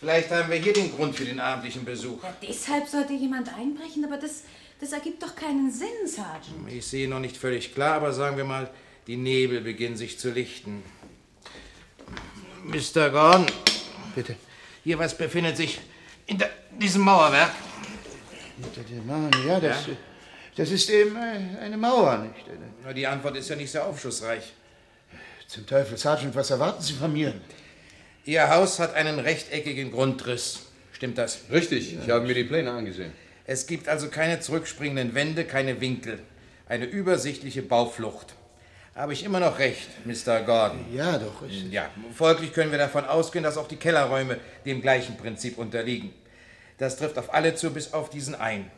[0.00, 2.20] vielleicht haben wir hier den Grund für den abendlichen Besuch.
[2.42, 4.44] Deshalb sollte jemand einbrechen, aber das,
[4.80, 6.68] das ergibt doch keinen Sinn, Sergeant.
[6.68, 8.70] Ich sehe noch nicht völlig klar, aber sagen wir mal,
[9.06, 10.82] die Nebel beginnen sich zu lichten.
[12.64, 13.10] Mr.
[13.10, 13.46] Gordon.
[14.14, 14.34] Bitte.
[14.82, 15.78] Hier, was befindet sich
[16.26, 17.52] in der, diesem Mauerwerk?
[18.56, 19.84] Hinter der Mauer, ja, das,
[20.56, 22.46] das ist eben eine Mauer, nicht?
[22.84, 24.52] Na, Die Antwort ist ja nicht sehr aufschlussreich.
[25.46, 27.34] Zum Teufel, Sergeant, was erwarten Sie von mir?
[28.24, 30.60] Ihr Haus hat einen rechteckigen Grundriss.
[30.92, 31.42] Stimmt das?
[31.52, 33.12] Richtig, ich habe mir die Pläne angesehen.
[33.44, 36.18] Es gibt also keine zurückspringenden Wände, keine Winkel.
[36.68, 38.34] Eine übersichtliche Bauflucht.
[38.96, 40.40] Habe ich immer noch recht, Mr.
[40.40, 40.86] Gordon?
[40.90, 41.46] Ja, doch.
[41.46, 46.14] Ich, Ja, folglich können wir davon ausgehen, dass auch die Kellerräume dem gleichen Prinzip unterliegen.
[46.78, 48.70] Das trifft auf alle zu, bis auf diesen einen.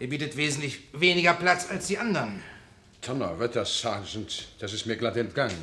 [0.00, 2.42] Er bietet wesentlich weniger Platz als die anderen.
[3.00, 5.56] Donnerwetter, Sergeant, das ist mir glatt entgangen.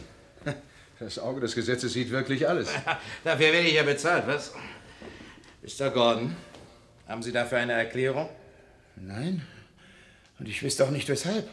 [0.99, 2.69] Das Auge des Gesetzes sieht wirklich alles.
[3.23, 4.53] Dafür werde ich ja bezahlt, was?
[5.63, 5.89] Mr.
[5.89, 6.35] Gordon,
[7.07, 8.29] haben Sie dafür eine Erklärung?
[8.97, 9.41] Nein.
[10.37, 11.49] Und ich wüsste auch nicht, weshalb.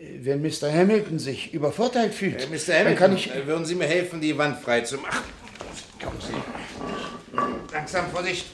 [0.00, 0.72] Wenn Mr.
[0.72, 2.58] Hamilton sich übervorteilt fühlt, Äh, Mr.
[2.66, 3.34] dann Hamilton, kann ich...
[3.34, 5.24] äh, würden Sie mir helfen, die Wand frei zu machen?
[6.02, 7.72] Kommen Sie.
[7.72, 8.46] Langsam, Vorsicht.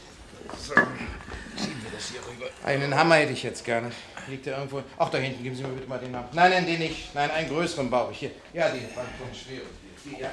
[0.59, 0.75] So.
[0.75, 2.51] Ziehen wir das hier rüber.
[2.65, 3.91] Einen Hammer hätte ich jetzt gerne.
[4.29, 4.83] Liegt der irgendwo?
[4.99, 6.29] Ach, da hinten, geben Sie mir bitte mal den Hammer.
[6.33, 7.15] Nein, nein, den nicht.
[7.15, 8.31] Nein, einen größeren brauche ich hier.
[8.55, 9.61] Ja, die Wand kommt schwer.
[10.05, 10.31] Die, ja.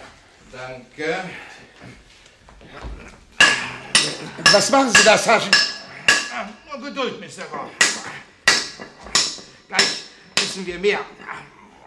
[0.52, 1.16] Danke.
[4.52, 5.58] Was machen Sie da, Sergeant?
[6.34, 6.48] Ah,
[6.78, 7.44] Nur Geduld, Mr.
[7.50, 7.70] Gordon.
[9.68, 10.01] Gleich
[10.52, 11.00] wissen wir mehr.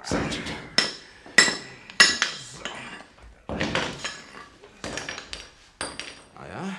[0.05, 0.17] So.
[6.35, 6.77] Ah ja.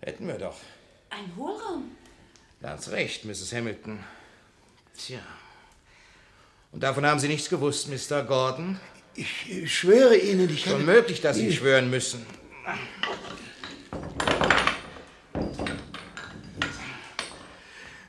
[0.00, 0.56] Hätten wir doch.
[1.10, 1.96] Ein Hohlraum.
[2.62, 3.52] Ganz recht, Mrs.
[3.52, 4.02] Hamilton.
[4.96, 5.18] Tja.
[6.70, 8.22] Und davon haben Sie nichts gewusst, Mr.
[8.22, 8.80] Gordon?
[9.14, 10.84] Ich schwöre Ihnen, ich Schon habe...
[10.84, 12.24] möglich, dass Sie schwören müssen.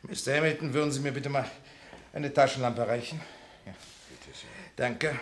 [0.03, 0.37] Mr.
[0.37, 1.49] Hamilton, würden Sie mir bitte mal
[2.13, 3.19] eine Taschenlampe reichen?
[3.65, 3.73] Ja.
[4.75, 5.19] Danke.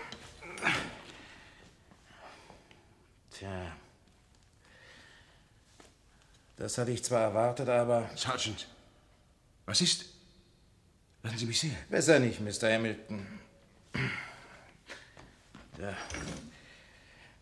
[3.32, 3.75] Tja.
[6.58, 8.10] Das hatte ich zwar erwartet, aber.
[8.15, 8.67] Sergeant,
[9.65, 10.06] was ist?
[11.23, 11.75] Lassen Sie mich sehen.
[11.89, 12.71] Besser nicht, Mr.
[12.71, 13.25] Hamilton.
[15.80, 15.95] Ja.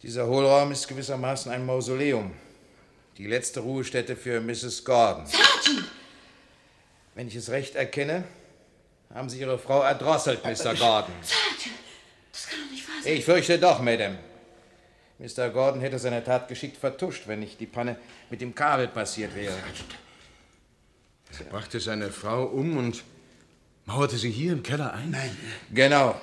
[0.01, 2.33] Dieser Hohlraum ist gewissermaßen ein Mausoleum.
[3.17, 4.85] Die letzte Ruhestätte für Mrs.
[4.85, 5.25] Gordon.
[5.25, 5.89] Sergeant!
[7.15, 8.23] Wenn ich es recht erkenne,
[9.13, 10.75] haben Sie Ihre Frau erdrosselt, Mr.
[10.75, 11.13] Gordon.
[11.21, 11.75] Sergeant!
[12.31, 13.13] Das kann doch nicht wahr sein.
[13.13, 14.17] Ich fürchte doch, Madame.
[15.17, 15.49] Mr.
[15.49, 17.97] Gordon hätte seine Tat geschickt vertuscht, wenn nicht die Panne
[18.29, 19.55] mit dem Kabel passiert wäre.
[21.37, 23.03] Er brachte seine Frau um und
[23.85, 25.11] mauerte sie hier im Keller ein?
[25.11, 25.37] Nein.
[25.73, 26.19] Genau.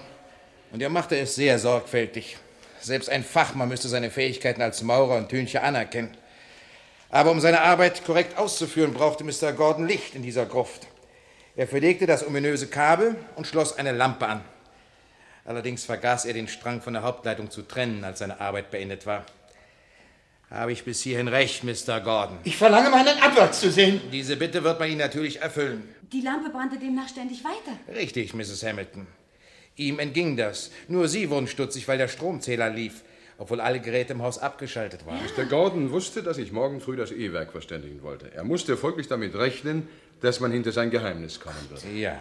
[0.72, 2.38] Und er machte es sehr sorgfältig.
[2.80, 6.16] Selbst ein Fachmann müsste seine Fähigkeiten als Maurer und Tüncher anerkennen.
[7.10, 9.52] Aber um seine Arbeit korrekt auszuführen, brauchte Mr.
[9.52, 10.86] Gordon Licht in dieser Gruft.
[11.56, 14.42] Er verlegte das ominöse Kabel und schloss eine Lampe an.
[15.46, 19.24] Allerdings vergaß er, den Strang von der Hauptleitung zu trennen, als seine Arbeit beendet war.
[20.50, 22.00] Habe ich bis hierhin recht, Mr.
[22.00, 22.38] Gordon?
[22.44, 24.00] Ich verlange meinen Abwärts zu sehen.
[24.12, 25.88] Diese Bitte wird man Ihnen natürlich erfüllen.
[26.12, 27.78] Die Lampe brannte demnach ständig weiter.
[27.96, 28.62] Richtig, Mrs.
[28.62, 29.06] Hamilton.
[29.76, 30.70] Ihm entging das.
[30.88, 33.02] Nur Sie wurden stutzig, weil der Stromzähler lief,
[33.38, 35.18] obwohl alle Geräte im Haus abgeschaltet waren.
[35.36, 35.44] Mr.
[35.44, 38.32] Gordon wusste, dass ich morgen früh das E-Werk verständigen wollte.
[38.34, 39.88] Er musste folglich damit rechnen,
[40.20, 41.88] dass man hinter sein Geheimnis kommen würde.
[41.88, 42.18] Ja.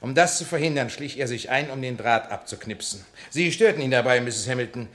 [0.00, 3.04] Um das zu verhindern, schlich er sich ein, um den Draht abzuknipsen.
[3.30, 4.48] Sie störten ihn dabei, Mrs.
[4.48, 4.88] Hamilton.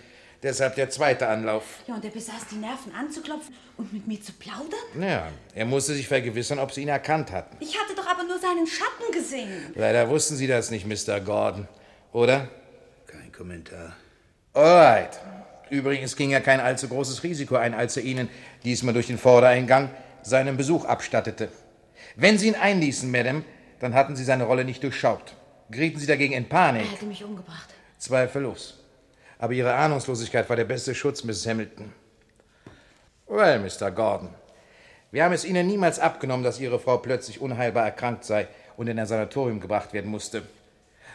[0.43, 1.63] Deshalb der zweite Anlauf.
[1.87, 4.79] Ja, und er besaß die Nerven anzuklopfen und mit mir zu plaudern?
[4.99, 7.57] Ja, er musste sich vergewissern, ob Sie ihn erkannt hatten.
[7.59, 9.71] Ich hatte doch aber nur seinen Schatten gesehen.
[9.75, 11.19] Leider wussten Sie das nicht, Mr.
[11.19, 11.67] Gordon.
[12.11, 12.47] Oder?
[13.05, 13.95] Kein Kommentar.
[14.53, 15.19] Alright.
[15.71, 18.27] Übrigens ging er kein allzu großes Risiko ein, als er Ihnen,
[18.65, 19.89] diesmal durch den Vordereingang,
[20.21, 21.47] seinen Besuch abstattete.
[22.17, 23.43] Wenn Sie ihn einließen, Madame,
[23.79, 25.33] dann hatten Sie seine Rolle nicht durchschaut.
[25.69, 26.83] Gerieten Sie dagegen in Panik.
[26.83, 27.69] Er hätte mich umgebracht.
[27.97, 28.83] Zweifellos.
[29.39, 31.47] Aber Ihre Ahnungslosigkeit war der beste Schutz, Mrs.
[31.47, 31.93] Hamilton.
[33.27, 33.91] Well, Mr.
[33.91, 34.27] Gordon,
[35.09, 38.99] wir haben es Ihnen niemals abgenommen, dass Ihre Frau plötzlich unheilbar erkrankt sei und in
[38.99, 40.43] ein Sanatorium gebracht werden musste.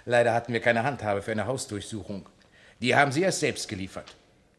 [0.07, 2.27] Leider hatten wir keine Handhabe für eine Hausdurchsuchung.
[2.81, 4.17] Die haben Sie erst selbst geliefert.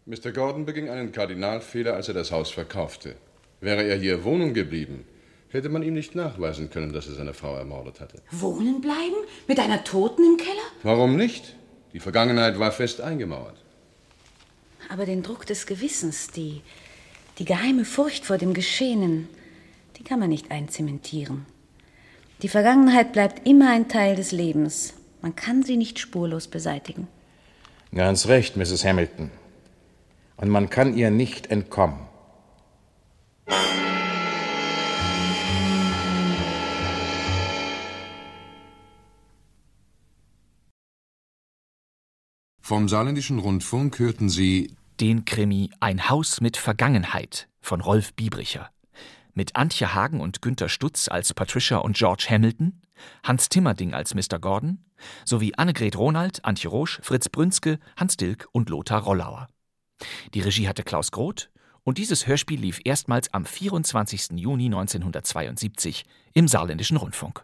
[0.08, 0.32] Mr.
[0.32, 3.15] Gordon beging einen Kardinalfehler, als er das Haus verkaufte.
[3.60, 5.04] Wäre er hier Wohnung geblieben,
[5.50, 8.22] hätte man ihm nicht nachweisen können, dass er seine Frau ermordet hatte.
[8.32, 9.17] Wohnen bleiben?
[9.50, 10.67] Mit einer Toten im Keller?
[10.82, 11.58] Warum nicht?
[11.91, 13.58] Die Vergangenheit war fest eingemauert.
[14.88, 16.62] Aber den Druck des Gewissens, die,
[17.38, 19.28] die geheime Furcht vor dem Geschehenen,
[19.98, 21.46] die kann man nicht einzementieren.
[22.43, 24.93] Die Vergangenheit bleibt immer ein Teil des Lebens.
[25.22, 27.10] Man kann sie nicht spurlos beseitigen.
[27.93, 28.86] Ganz recht, Mrs.
[28.86, 29.32] Hamilton.
[30.38, 32.08] Und man kann ihr nicht entkommen.
[42.62, 48.69] Vom Saarländischen Rundfunk hörten Sie den Krimi Ein Haus mit Vergangenheit von Rolf Biebricher.
[49.34, 52.82] Mit Antje Hagen und Günter Stutz als Patricia und George Hamilton,
[53.23, 54.38] Hans Timmerding als Mr.
[54.39, 54.86] Gordon,
[55.23, 59.47] sowie Annegret Ronald, Antje Rosch, Fritz Brünske, Hans Dilk und Lothar Rollauer.
[60.34, 61.50] Die Regie hatte Klaus Groth
[61.84, 64.32] und dieses Hörspiel lief erstmals am 24.
[64.36, 67.44] Juni 1972 im Saarländischen Rundfunk.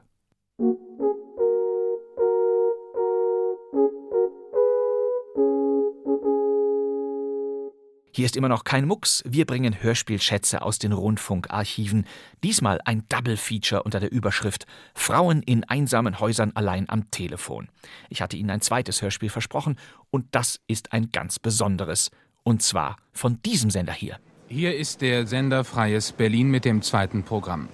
[8.16, 9.24] Hier ist immer noch kein Mucks.
[9.26, 12.06] Wir bringen Hörspielschätze aus den Rundfunkarchiven.
[12.44, 17.70] Diesmal ein Double Feature unter der Überschrift Frauen in einsamen Häusern allein am Telefon.
[18.10, 19.78] Ich hatte Ihnen ein zweites Hörspiel versprochen
[20.12, 22.12] und das ist ein ganz besonderes.
[22.44, 24.20] Und zwar von diesem Sender hier.
[24.50, 27.70] Hier ist der Sender Freies Berlin mit dem zweiten Programm.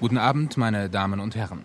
[0.00, 1.64] Guten Abend, meine Damen und Herren.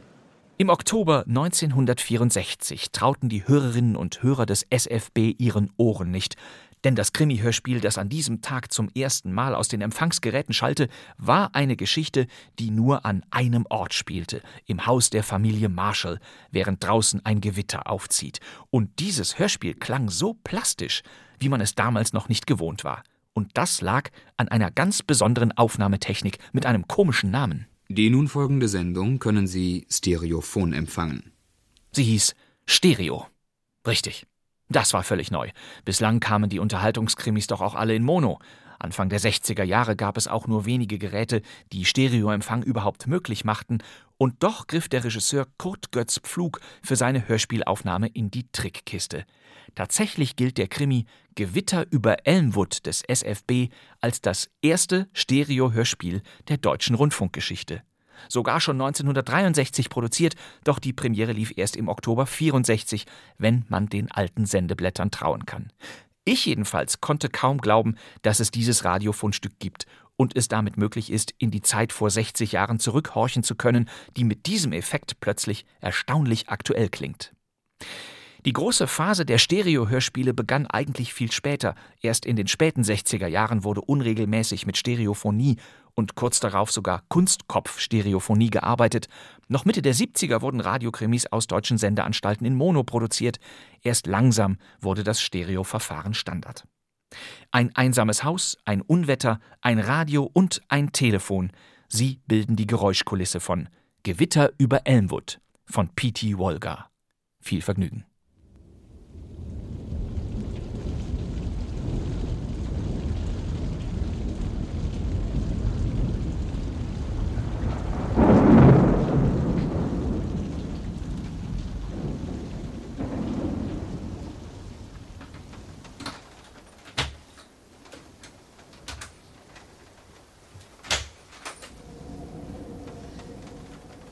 [0.57, 6.35] Im Oktober 1964 trauten die Hörerinnen und Hörer des SFB ihren Ohren nicht.
[6.83, 11.53] Denn das Krimi-Hörspiel, das an diesem Tag zum ersten Mal aus den Empfangsgeräten schallte, war
[11.53, 12.25] eine Geschichte,
[12.57, 16.19] die nur an einem Ort spielte, im Haus der Familie Marshall,
[16.49, 18.39] während draußen ein Gewitter aufzieht.
[18.71, 21.03] Und dieses Hörspiel klang so plastisch,
[21.41, 23.03] wie man es damals noch nicht gewohnt war.
[23.33, 27.67] Und das lag an einer ganz besonderen Aufnahmetechnik mit einem komischen Namen.
[27.89, 31.31] Die nun folgende Sendung können Sie stereophon empfangen.
[31.91, 32.35] Sie hieß
[32.65, 33.27] Stereo.
[33.85, 34.25] Richtig.
[34.69, 35.49] Das war völlig neu.
[35.83, 38.39] Bislang kamen die Unterhaltungskrimis doch auch alle in Mono.
[38.79, 43.79] Anfang der 60er Jahre gab es auch nur wenige Geräte, die Stereoempfang überhaupt möglich machten,
[44.21, 49.25] und doch griff der Regisseur Kurt Götz Pflug für seine Hörspielaufnahme in die Trickkiste.
[49.73, 53.69] Tatsächlich gilt der Krimi Gewitter über Elmwood des SFB
[53.99, 57.81] als das erste Stereo-Hörspiel der deutschen Rundfunkgeschichte.
[58.29, 63.07] sogar schon 1963 produziert, doch die Premiere lief erst im Oktober 64,
[63.39, 65.71] wenn man den alten Sendeblättern trauen kann.
[66.23, 71.33] Ich jedenfalls konnte kaum glauben, dass es dieses Radiofundstück gibt und es damit möglich ist,
[71.39, 76.49] in die Zeit vor 60 Jahren zurückhorchen zu können, die mit diesem Effekt plötzlich erstaunlich
[76.49, 77.33] aktuell klingt.
[78.45, 81.75] Die große Phase der Stereo-Hörspiele begann eigentlich viel später.
[82.01, 85.57] Erst in den späten 60er Jahren wurde unregelmäßig mit Stereophonie
[85.95, 89.07] und kurz darauf sogar Kunstkopf-Stereophonie gearbeitet.
[89.47, 93.39] Noch Mitte der 70er wurden Radiokrimis aus deutschen Sendeanstalten in Mono produziert.
[93.81, 96.65] Erst langsam wurde das Stereoverfahren Standard.
[97.51, 101.51] Ein einsames Haus, ein Unwetter, ein Radio und ein Telefon.
[101.87, 103.67] Sie bilden die Geräuschkulisse von
[104.03, 106.37] Gewitter über Elmwood von P.T.
[106.37, 106.89] Wolgar.
[107.41, 108.05] Viel Vergnügen.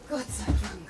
[0.09, 0.89] Gott sei Dank.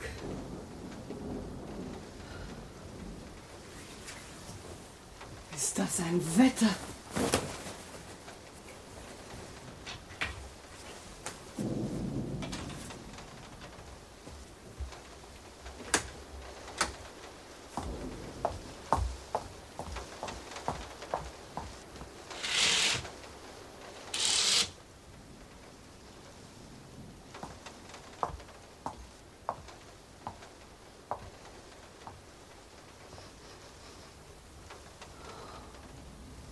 [5.54, 6.74] Ist das ein Wetter?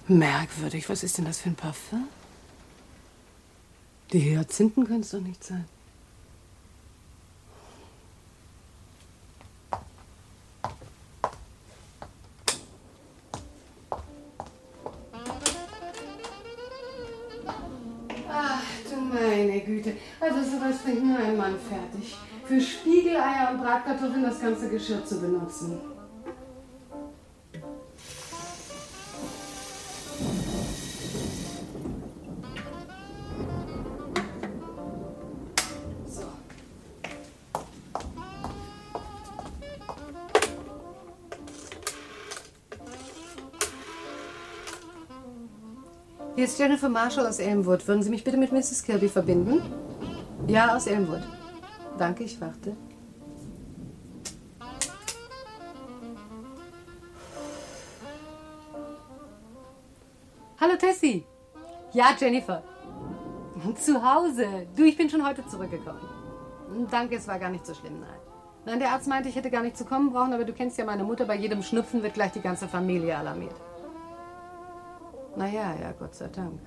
[0.10, 2.08] Merkwürdig, was ist denn das für ein Parfum?
[4.14, 5.66] Die Hyazinthen können es doch nicht sein.
[18.30, 19.98] Ach, du meine Güte.
[20.22, 22.16] Also sowas bringt nur ein Mann fertig.
[22.46, 25.97] Für Spiegeleier und Bratkartoffeln das ganze Geschirr zu benutzen.
[46.58, 47.88] Jennifer Marshall aus Elmwood.
[47.88, 48.84] Würden Sie mich bitte mit Mrs.
[48.84, 49.62] Kirby verbinden?
[50.48, 51.22] Ja, aus Elmwood.
[52.00, 52.76] Danke, ich warte.
[60.60, 61.26] Hallo Tessie.
[61.94, 62.64] Ja, Jennifer.
[63.80, 64.68] Zu Hause.
[64.76, 66.02] Du, ich bin schon heute zurückgekommen.
[66.90, 68.20] Danke, es war gar nicht so schlimm, nein.
[68.66, 70.86] Nein, der Arzt meinte, ich hätte gar nicht zu kommen brauchen, aber du kennst ja
[70.86, 73.56] meine Mutter, bei jedem Schnupfen wird gleich die ganze Familie alarmiert.
[75.38, 76.60] Naja, ja, Gott sei Dank.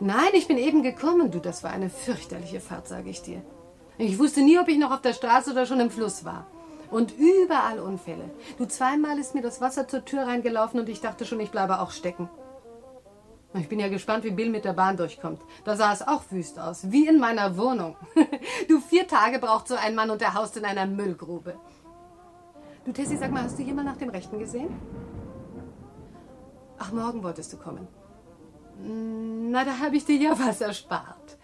[0.00, 3.42] Nein, ich bin eben gekommen, du, das war eine fürchterliche Fahrt, sage ich dir.
[3.96, 6.46] Ich wusste nie, ob ich noch auf der Straße oder schon im Fluss war.
[6.90, 8.30] Und überall Unfälle.
[8.58, 11.80] Du, zweimal ist mir das Wasser zur Tür reingelaufen und ich dachte schon, ich bleibe
[11.80, 12.28] auch stecken.
[13.54, 15.40] Ich bin ja gespannt, wie Bill mit der Bahn durchkommt.
[15.64, 17.96] Da sah es auch wüst aus, wie in meiner Wohnung.
[18.68, 21.54] Du, vier Tage braucht so ein Mann und der haust in einer Müllgrube.
[22.84, 24.68] Du, Tessie, sag mal, hast du jemand nach dem Rechten gesehen?
[26.84, 27.86] Ach, morgen wolltest du kommen.
[29.52, 31.38] Na, da habe ich dir ja was erspart.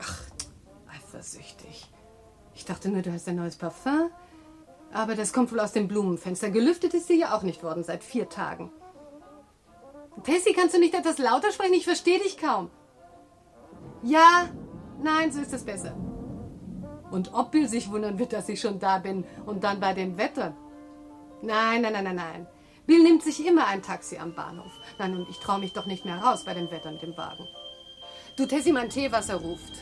[0.00, 0.22] Ach,
[0.94, 1.90] eifersüchtig.
[2.54, 4.10] Ich dachte nur, du hast ein neues Parfum.
[4.92, 6.50] Aber das kommt wohl aus dem Blumenfenster.
[6.50, 8.70] Gelüftet ist dir ja auch nicht worden seit vier Tagen.
[10.22, 11.74] Tessie, kannst du nicht etwas lauter sprechen?
[11.74, 12.70] Ich verstehe dich kaum.
[14.04, 14.50] Ja,
[15.02, 15.96] nein, so ist es besser.
[17.10, 20.16] Und ob Bill sich wundern wird, dass ich schon da bin und dann bei dem
[20.16, 20.54] Wetter.
[21.42, 22.46] Nein, nein, nein, nein, nein.
[22.86, 24.72] Bill nimmt sich immer ein Taxi am Bahnhof.
[24.98, 27.46] Nein, und ich traue mich doch nicht mehr raus bei dem Wetter mit dem Wagen.
[28.36, 29.72] Du, Tessie, mein Teewasser ruft.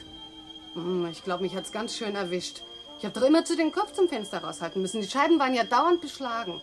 [0.75, 2.63] Hm, Ich glaube, mich hat's ganz schön erwischt.
[2.99, 5.01] Ich habe doch immer zu den Kopf zum Fenster raushalten müssen.
[5.01, 6.61] Die Scheiben waren ja dauernd beschlagen.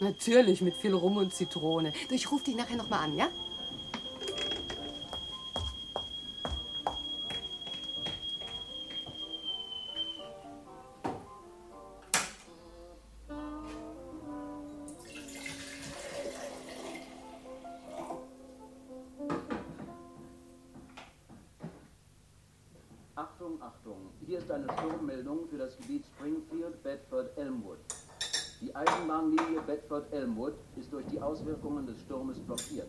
[0.00, 1.92] Natürlich, mit viel Rum und Zitrone.
[2.08, 3.28] Du, ich rufe dich nachher noch mal an, ja?
[23.66, 24.10] Achtung.
[24.24, 27.78] Hier ist eine Sturmmeldung für das Gebiet Springfield, Bedford, Elmwood.
[28.60, 32.88] Die Eisenbahnlinie Bedford-Elmwood ist durch die Auswirkungen des Sturmes blockiert.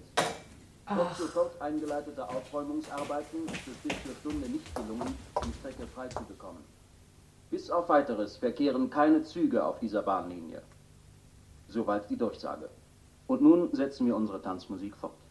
[0.85, 1.17] Ach.
[1.17, 6.61] sofort eingeleitete Aufräumungsarbeiten sind bis zur Stunde nicht gelungen, die Strecke freizubekommen.
[7.49, 10.61] Bis auf weiteres verkehren keine Züge auf dieser Bahnlinie.
[11.67, 12.69] Soweit die Durchsage.
[13.25, 15.26] Und nun setzen wir unsere Tanzmusik fort.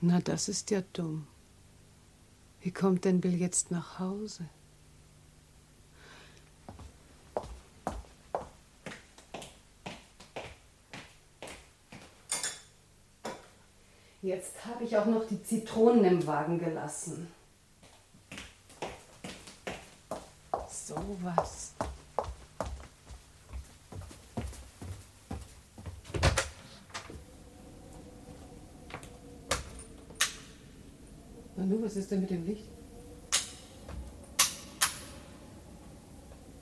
[0.00, 1.26] Na, das ist ja dumm.
[2.60, 4.48] Wie kommt denn Bill jetzt nach Hause?
[14.20, 17.28] Jetzt habe ich auch noch die Zitronen im Wagen gelassen.
[20.68, 21.75] So was.
[31.56, 32.64] Nanu, was ist denn mit dem Licht?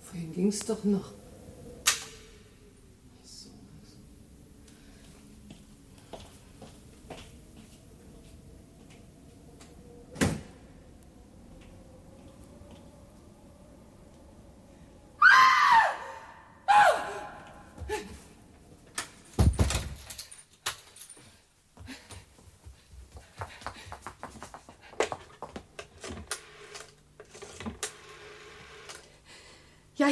[0.02, 1.12] Vorhin ging's doch noch.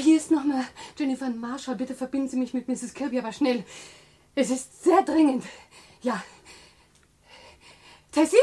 [0.03, 0.64] Hier ist nochmal
[0.98, 1.76] Jennifer Marshall.
[1.76, 2.92] Bitte verbinden Sie mich mit Mrs.
[2.94, 3.64] Kirby, aber schnell.
[4.34, 5.44] Es ist sehr dringend.
[6.03, 6.22] Ja.
[8.11, 8.36] Tessie?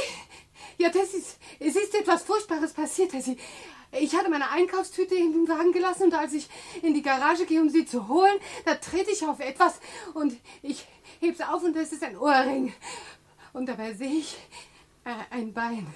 [0.77, 1.21] Ja, Tessie,
[1.59, 3.37] es ist etwas Furchtbares passiert, Tessie.
[3.91, 6.47] Ich hatte meine Einkaufstüte im Wagen gelassen und als ich
[6.81, 9.79] in die Garage gehe, um sie zu holen, da trete ich auf etwas
[10.13, 10.85] und ich
[11.19, 12.73] heb's auf und das ist ein Ohrring.
[13.51, 14.37] Und dabei sehe ich
[15.03, 15.87] äh, ein Bein.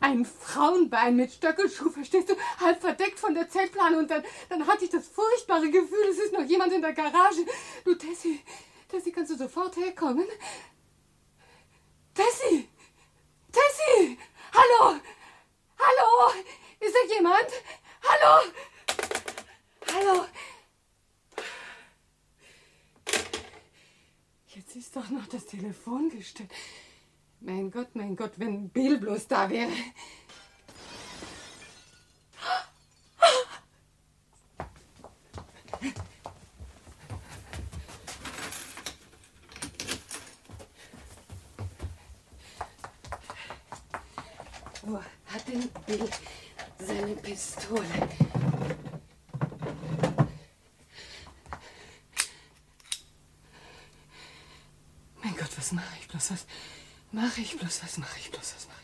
[0.00, 2.34] Ein Frauenbein mit Stöckelschuh, verstehst du?
[2.58, 3.98] Halb verdeckt von der Zeltplane.
[3.98, 7.44] Und dann, dann hatte ich das furchtbare Gefühl, es ist noch jemand in der Garage.
[7.84, 8.40] Du, Tessie,
[8.88, 10.26] Tessie, kannst du sofort herkommen?
[12.14, 12.68] Tessie!
[13.52, 14.18] Tessie!
[14.52, 14.98] Hallo!
[15.78, 16.32] Hallo!
[16.80, 17.46] Ist da jemand?
[18.02, 18.52] Hallo!
[19.94, 20.26] Hallo!
[24.54, 26.50] Jetzt ist doch noch das Telefon gestellt.
[27.42, 29.70] Mein Gott, mein Gott, wenn Bill bloß da wäre.
[44.82, 46.08] Wo hat denn Bill
[46.78, 47.84] seine Pistole?
[55.22, 56.32] Mein Gott, was mache ich bloß?
[56.32, 56.46] Was
[57.12, 57.82] mache ich bloß?
[57.82, 58.54] Was mache ich bloß?
[58.56, 58.79] Was mache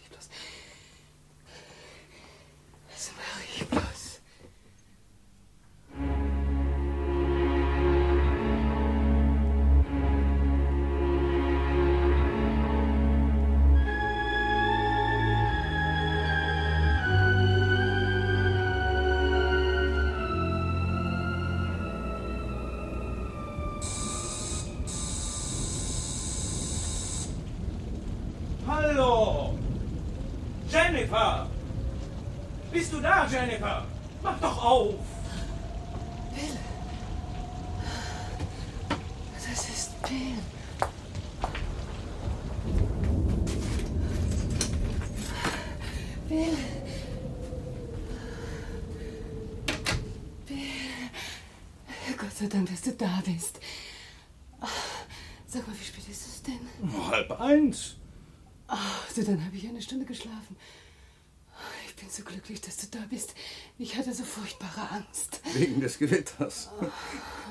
[62.47, 63.35] glücklich, dass du da bist.
[63.79, 65.41] Ich hatte so furchtbare Angst.
[65.55, 66.71] Wegen des Gewitters.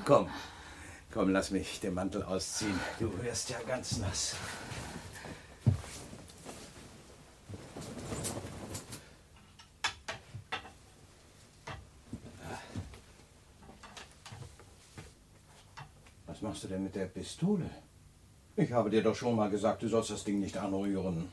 [0.04, 0.28] Komm,
[1.12, 2.78] komm, lass mich den Mantel ausziehen.
[2.98, 4.34] Du wirst ja ganz nass.
[16.26, 17.70] Was machst du denn mit der Pistole?
[18.56, 21.30] Ich habe dir doch schon mal gesagt, du sollst das Ding nicht anrühren.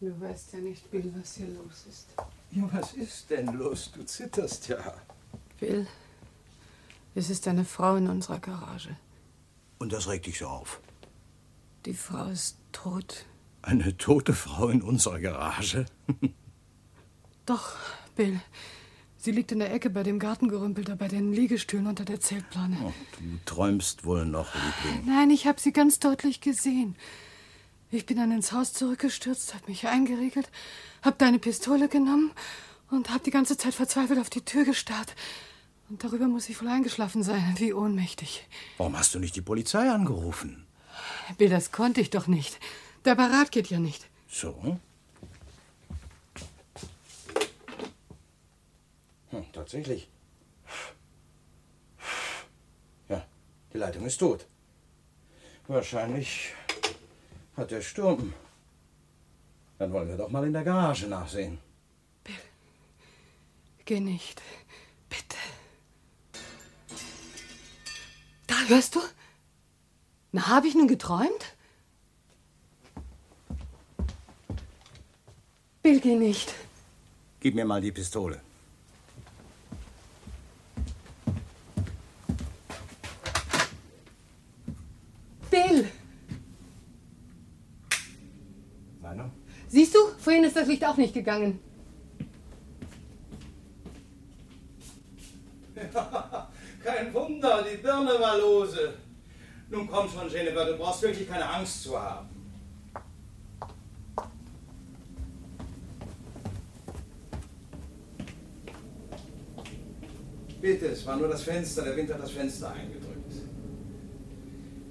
[0.00, 2.08] Du weißt ja nicht, Bill, was hier los ist.
[2.56, 3.92] Ja, was ist denn los?
[3.94, 4.78] Du zitterst ja.
[5.60, 5.86] Bill,
[7.14, 8.96] es ist eine Frau in unserer Garage.
[9.78, 10.80] Und das regt dich so auf.
[11.84, 13.26] Die Frau ist tot.
[13.60, 15.84] Eine tote Frau in unserer Garage?
[17.46, 17.76] Doch,
[18.14, 18.40] Bill.
[19.18, 22.78] Sie liegt in der Ecke bei dem Gartengerümpel, da bei den Liegestühlen unter der Zeltplane.
[22.82, 25.04] Oh, du träumst wohl noch, Liebling.
[25.06, 26.96] Nein, ich habe sie ganz deutlich gesehen.
[27.90, 30.48] Ich bin dann ins Haus zurückgestürzt, hab mich eingeriegelt,
[31.02, 32.32] hab deine Pistole genommen
[32.90, 35.14] und hab die ganze Zeit verzweifelt auf die Tür gestarrt.
[35.88, 37.54] Und darüber muss ich wohl eingeschlafen sein.
[37.58, 38.46] Wie ohnmächtig.
[38.78, 40.66] Warum hast du nicht die Polizei angerufen?
[41.38, 42.58] Bill, das konnte ich doch nicht.
[43.04, 44.08] Der Apparat geht ja nicht.
[44.28, 44.78] So?
[49.30, 50.08] Hm, tatsächlich.
[53.08, 53.24] Ja,
[53.72, 54.46] die Leitung ist tot.
[55.68, 56.52] Wahrscheinlich
[57.56, 58.32] hat der Sturm.
[59.78, 61.58] Dann wollen wir doch mal in der Garage nachsehen.
[63.86, 64.42] Geh nicht.
[65.08, 65.36] Bitte.
[68.48, 69.00] Da, hörst du?
[70.32, 71.54] Na, habe ich nun geträumt?
[75.84, 76.52] Bill, geh nicht.
[77.38, 78.40] Gib mir mal die Pistole.
[85.48, 85.88] Bill!
[89.00, 89.30] Meinung?
[89.68, 89.98] Siehst du,
[90.36, 91.58] vorhin ist das Licht auch nicht gegangen.
[96.84, 98.94] Kein Wunder, die Birne war lose.
[99.70, 102.28] Nun komm schon, Jennifer, du brauchst wirklich keine Angst zu haben.
[110.60, 111.82] Bitte, es war nur das Fenster.
[111.82, 113.32] Der Wind hat das Fenster eingedrückt.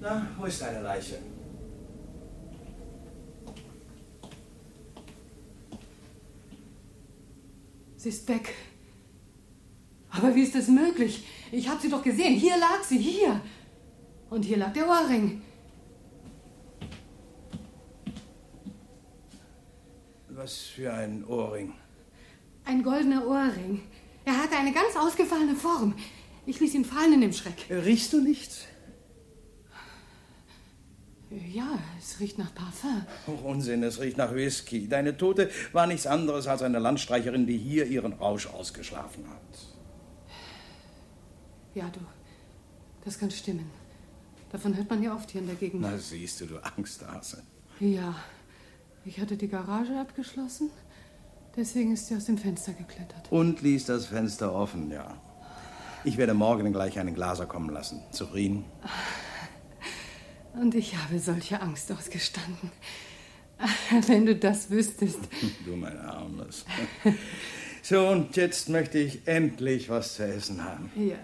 [0.00, 1.18] Na, wo ist deine Leiche?
[8.06, 8.54] Sie ist weg.
[10.10, 11.26] Aber wie ist das möglich?
[11.50, 12.34] Ich habe sie doch gesehen.
[12.36, 13.40] Hier lag sie, hier.
[14.30, 15.42] Und hier lag der Ohrring.
[20.28, 21.72] Was für ein Ohrring.
[22.64, 23.82] Ein goldener Ohrring.
[24.24, 25.92] Er hatte eine ganz ausgefallene Form.
[26.46, 27.66] Ich ließ ihn fallen in dem Schreck.
[27.68, 28.66] Riechst du nichts?
[31.52, 33.04] Ja, es riecht nach Parfum.
[33.26, 34.88] Oh, Unsinn, es riecht nach Whisky.
[34.88, 39.58] Deine Tote war nichts anderes als eine Landstreicherin, die hier ihren Rausch ausgeschlafen hat.
[41.74, 42.00] Ja, du.
[43.04, 43.70] Das kann stimmen.
[44.50, 45.82] Davon hört man ja oft hier in der Gegend.
[45.82, 47.42] Na, siehst du, du Angsthase.
[47.80, 48.14] Ja.
[49.04, 50.70] Ich hatte die Garage abgeschlossen.
[51.54, 53.30] Deswegen ist sie aus dem Fenster geklettert.
[53.30, 55.20] Und ließ das Fenster offen, ja.
[56.04, 58.00] Ich werde morgen gleich einen Glaser kommen lassen.
[58.10, 58.64] Zurin.
[60.60, 62.70] Und ich habe solche Angst ausgestanden.
[64.06, 65.20] Wenn du das wüsstest.
[65.64, 66.64] Du mein Armes.
[67.82, 70.90] So, und jetzt möchte ich endlich was zu essen haben.
[70.96, 71.16] Ja.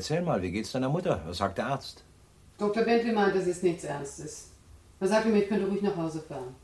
[0.00, 1.20] Erzähl mal, wie geht's deiner Mutter?
[1.26, 2.02] Was sagt der Arzt?
[2.56, 2.84] Dr.
[2.84, 4.48] Bentley meint, das ist nichts Ernstes.
[4.98, 6.54] Er sagte mir, ich könnte ruhig nach Hause fahren.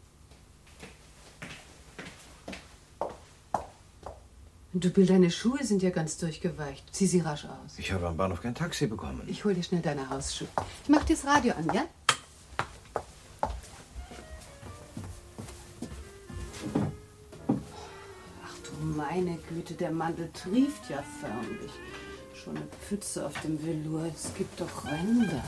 [4.73, 6.85] Du, Bill, deine Schuhe sind ja ganz durchgeweicht.
[6.93, 7.79] Zieh sie rasch aus.
[7.79, 9.23] Ich habe am Bahnhof kein Taxi bekommen.
[9.27, 10.49] Ich hol dir schnell deine Hausschuhe.
[10.83, 11.85] Ich mach dir das Radio an, ja?
[18.45, 21.73] Ach du meine Güte, der Mantel trieft ja förmlich.
[22.47, 24.09] Schon eine Pfütze auf dem Velour.
[24.15, 25.43] Es gibt doch Ränder.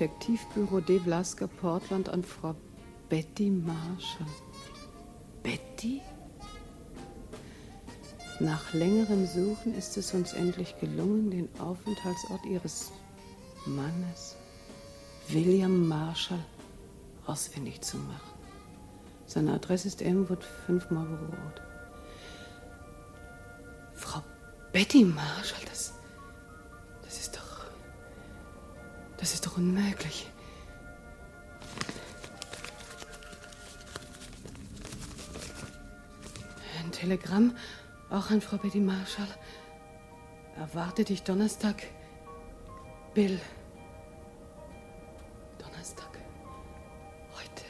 [0.00, 2.54] Detektivbüro De Vlaska Portland an Frau
[3.10, 4.26] Betty Marshall.
[5.42, 6.00] Betty?
[8.38, 12.92] Nach längerem Suchen ist es uns endlich gelungen, den Aufenthaltsort ihres
[13.66, 14.36] Mannes,
[15.28, 16.46] William Marshall,
[17.26, 18.38] ausfindig zu machen.
[19.26, 21.60] Seine Adresse ist Elmwood 5 Marlborough Road.
[23.92, 24.22] Frau
[24.72, 25.92] Betty Marshall, das,
[29.20, 30.26] das ist doch unmöglich.
[36.82, 37.54] Ein Telegramm,
[38.08, 39.28] auch an Frau Betty Marshall.
[40.56, 41.82] Erwarte dich Donnerstag.
[43.14, 43.38] Bill.
[45.58, 46.18] Donnerstag.
[47.34, 47.64] Heute.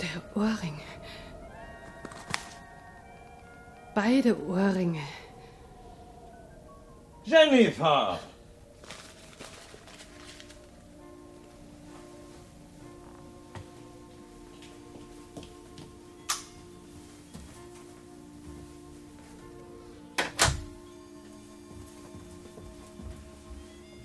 [0.00, 0.71] Der Ohrring.
[4.12, 5.00] Beide Ohrringe.
[7.24, 8.18] Jennifer!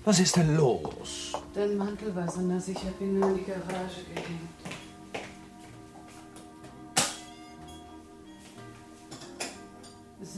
[0.06, 1.34] Was ist denn los?
[1.52, 4.67] Dein Mantel war so nass, ich hab ihn nur in die Garage gehängt.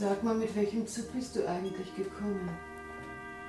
[0.01, 2.49] Sag mal, mit welchem Zug bist du eigentlich gekommen?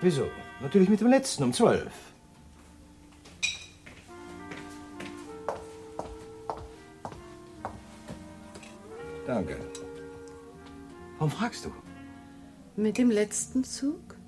[0.03, 0.27] Wieso?
[0.61, 1.91] Natürlich mit dem letzten um zwölf.
[9.27, 9.57] Danke.
[11.17, 11.71] Warum fragst du?
[12.77, 14.19] Mit dem letzten Zug?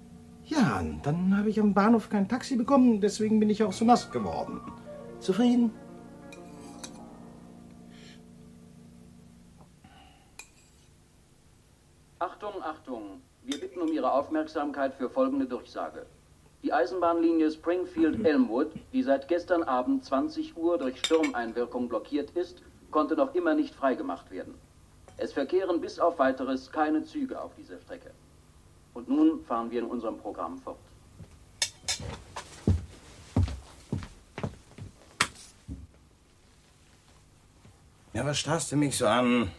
[0.47, 4.11] Ja, dann habe ich am Bahnhof kein Taxi bekommen, deswegen bin ich auch so nass
[4.11, 4.62] geworden.
[5.20, 5.72] Zufrieden?
[14.25, 16.07] Aufmerksamkeit für folgende Durchsage.
[16.62, 23.35] Die Eisenbahnlinie Springfield-Elmwood, die seit gestern Abend 20 Uhr durch Sturmeinwirkung blockiert ist, konnte noch
[23.35, 24.55] immer nicht freigemacht werden.
[25.18, 28.12] Es verkehren bis auf weiteres keine Züge auf dieser Strecke.
[28.95, 30.79] Und nun fahren wir in unserem Programm fort.
[38.14, 39.51] Ja, was starrst du mich so an?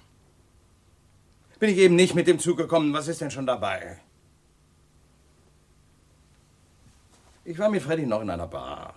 [1.60, 2.94] Bin ich eben nicht mit dem Zug gekommen.
[2.94, 4.00] Was ist denn schon dabei?
[7.48, 8.96] Ich war mit Freddy noch in einer Bar.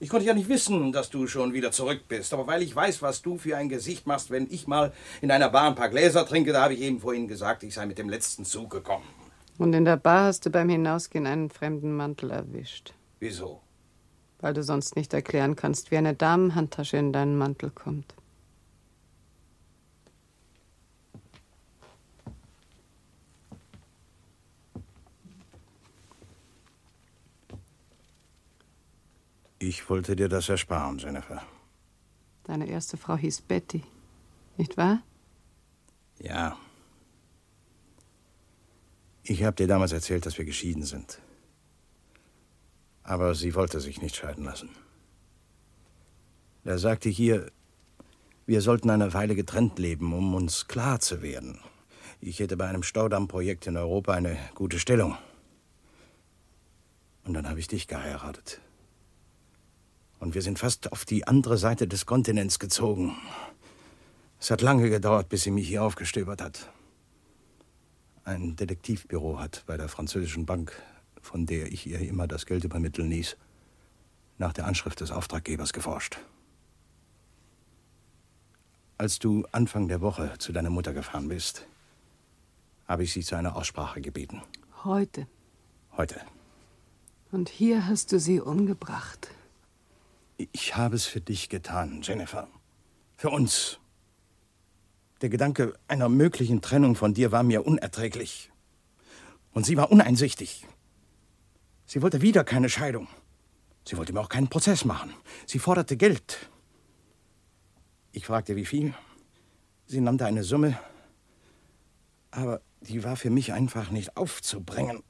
[0.00, 2.32] Ich konnte ja nicht wissen, dass du schon wieder zurück bist.
[2.32, 5.50] Aber weil ich weiß, was du für ein Gesicht machst, wenn ich mal in einer
[5.50, 8.08] Bar ein paar Gläser trinke, da habe ich eben vorhin gesagt, ich sei mit dem
[8.08, 9.04] letzten Zug gekommen.
[9.58, 12.94] Und in der Bar hast du beim Hinausgehen einen fremden Mantel erwischt.
[13.20, 13.60] Wieso?
[14.40, 18.14] Weil du sonst nicht erklären kannst, wie eine Damenhandtasche in deinen Mantel kommt.
[29.68, 31.42] Ich wollte dir das ersparen, Jennifer.
[32.44, 33.82] Deine erste Frau hieß Betty,
[34.56, 35.02] nicht wahr?
[36.20, 36.56] Ja.
[39.24, 41.20] Ich habe dir damals erzählt, dass wir geschieden sind.
[43.02, 44.70] Aber sie wollte sich nicht scheiden lassen.
[46.64, 47.52] Da sagte ich ihr,
[48.46, 51.60] wir sollten eine Weile getrennt leben, um uns klar zu werden.
[52.22, 55.18] Ich hätte bei einem Staudammprojekt in Europa eine gute Stellung.
[57.26, 58.62] Und dann habe ich dich geheiratet.
[60.20, 63.16] Und wir sind fast auf die andere Seite des Kontinents gezogen.
[64.40, 66.70] Es hat lange gedauert, bis sie mich hier aufgestöbert hat.
[68.24, 70.72] Ein Detektivbüro hat bei der französischen Bank,
[71.20, 73.36] von der ich ihr immer das Geld übermitteln ließ,
[74.38, 76.18] nach der Anschrift des Auftraggebers geforscht.
[78.96, 81.66] Als du Anfang der Woche zu deiner Mutter gefahren bist,
[82.86, 84.42] habe ich sie zu einer Aussprache gebeten.
[84.84, 85.26] Heute.
[85.96, 86.20] Heute.
[87.30, 89.30] Und hier hast du sie umgebracht.
[90.38, 92.48] Ich habe es für dich getan, Jennifer.
[93.16, 93.80] Für uns.
[95.20, 98.52] Der Gedanke einer möglichen Trennung von dir war mir unerträglich.
[99.52, 100.64] Und sie war uneinsichtig.
[101.86, 103.08] Sie wollte wieder keine Scheidung.
[103.84, 105.12] Sie wollte mir auch keinen Prozess machen.
[105.46, 106.50] Sie forderte Geld.
[108.12, 108.94] Ich fragte, wie viel.
[109.86, 110.78] Sie nannte eine Summe.
[112.30, 115.02] Aber die war für mich einfach nicht aufzubringen.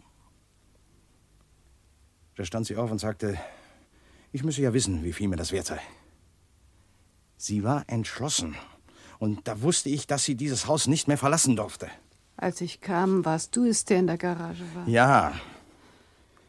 [2.37, 3.37] Da stand sie auf und sagte,
[4.33, 5.81] ich müsse ja wissen, wie viel mir das wert sei.
[7.37, 8.57] Sie war entschlossen.
[9.18, 11.89] Und da wusste ich, dass sie dieses Haus nicht mehr verlassen durfte.
[12.37, 14.87] Als ich kam, warst du es, der in der Garage war.
[14.89, 15.41] Ja,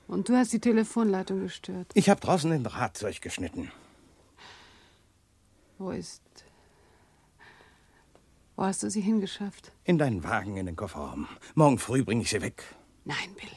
[0.08, 1.92] Und du hast die Telefonleitung gestört.
[1.96, 3.72] ich habe draußen den Draht durchgeschnitten.
[5.78, 6.22] Wo ist.
[8.56, 9.72] Wo hast du sie hingeschafft?
[9.86, 11.28] In deinen Wagen, in den Kofferraum.
[11.56, 12.64] Morgen früh bringe ich sie weg.
[13.06, 13.50] Nein, Bill.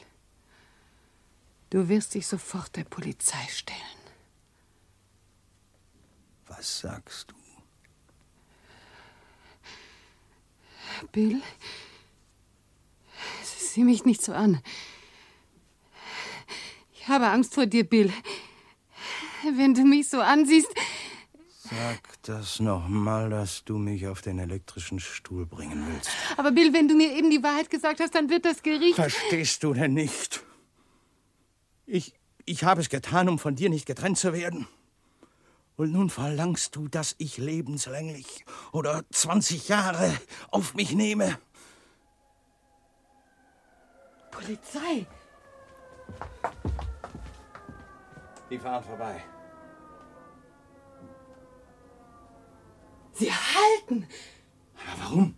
[1.71, 3.79] Du wirst dich sofort der Polizei stellen.
[6.57, 7.35] Was sagst du?
[11.13, 11.41] Bill?
[13.43, 14.61] Sieh mich nicht so an.
[16.93, 18.13] Ich habe Angst vor dir, Bill.
[19.57, 20.69] Wenn du mich so ansiehst.
[21.49, 26.11] Sag das nochmal, dass du mich auf den elektrischen Stuhl bringen willst.
[26.37, 28.97] Aber Bill, wenn du mir eben die Wahrheit gesagt hast, dann wird das Gericht.
[28.97, 30.45] Verstehst du denn nicht?
[31.87, 34.69] Ich, ich habe es getan, um von dir nicht getrennt zu werden.
[35.77, 40.15] Und nun verlangst du, dass ich lebenslänglich oder 20 Jahre
[40.51, 41.39] auf mich nehme.
[44.31, 45.07] Polizei!
[48.51, 49.23] Die fahren vorbei.
[53.13, 54.07] Sie halten!
[54.75, 55.37] Aber warum?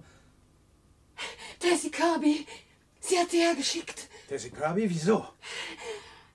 [1.63, 2.47] Die Kirby.
[3.01, 4.09] Sie hat sie hergeschickt.
[4.29, 5.27] Tessie Kirby, wieso?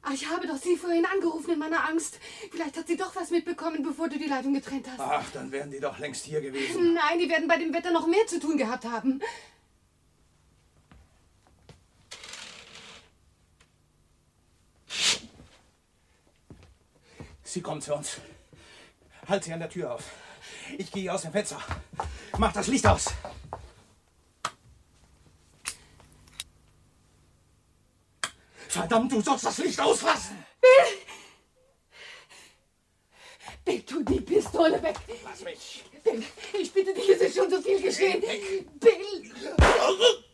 [0.02, 2.20] Ach, ich habe doch Sie vorhin angerufen in meiner Angst.
[2.52, 5.00] Vielleicht hat sie doch was mitbekommen, bevor du die Leitung getrennt hast.
[5.00, 6.94] Ach, dann wären die doch längst hier gewesen.
[6.94, 9.22] Nein, die werden bei dem Wetter noch mehr zu tun gehabt haben.
[17.44, 18.18] Sie kommt zu uns.
[19.28, 20.04] Halt sie an der Tür auf.
[20.78, 21.60] Ich gehe aus dem Fenster.
[22.38, 23.08] Mach das Licht aus.
[28.70, 30.46] Verdammt, du sollst das Licht auslassen!
[30.62, 30.98] Bill!
[33.66, 34.96] Bill, tu die Pistole weg!
[35.24, 35.84] Lass mich!
[36.04, 38.22] Bill, ich bitte dich, es ist schon so viel geschehen!
[38.22, 38.66] Bill!
[38.80, 40.29] Bill!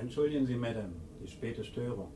[0.00, 2.08] Entschuldigen Sie, Madame, die späte Störung.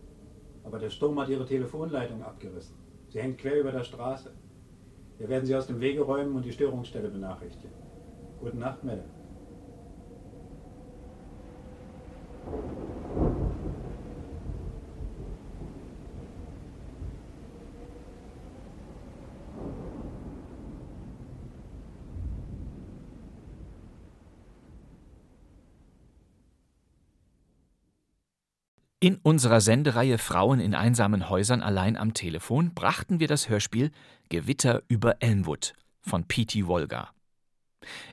[0.64, 2.74] Aber der Sturm hat Ihre Telefonleitung abgerissen.
[3.10, 4.30] Sie hängt quer über der Straße.
[5.18, 7.76] Wir werden Sie aus dem Wege räumen und die Störungsstelle benachrichtigen.
[8.40, 9.13] Gute Nacht, Madame.
[29.04, 33.90] In unserer Sendereihe Frauen in einsamen Häusern allein am Telefon brachten wir das Hörspiel
[34.30, 36.66] Gewitter über Elmwood von P.T.
[36.66, 37.10] Wolga.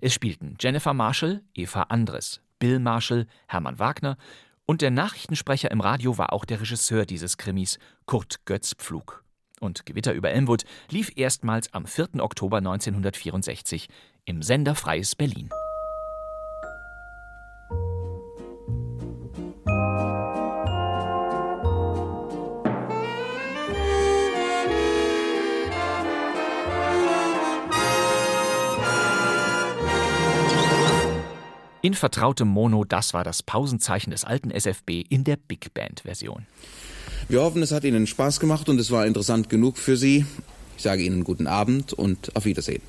[0.02, 4.18] Es spielten Jennifer Marshall, Eva Andres, Bill Marshall, Hermann Wagner
[4.66, 9.24] und der Nachrichtensprecher im Radio war auch der Regisseur dieses Krimis, Kurt Götz Pflug.
[9.62, 12.16] Und Gewitter über Elmwood lief erstmals am 4.
[12.20, 13.88] Oktober 1964
[14.26, 15.52] im Sender Freies Berlin.
[31.84, 36.46] In vertrautem Mono, das war das Pausenzeichen des alten SFB in der Big Band-Version.
[37.28, 40.26] Wir hoffen, es hat Ihnen Spaß gemacht und es war interessant genug für Sie.
[40.78, 42.84] Ich sage Ihnen guten Abend und auf Wiedersehen.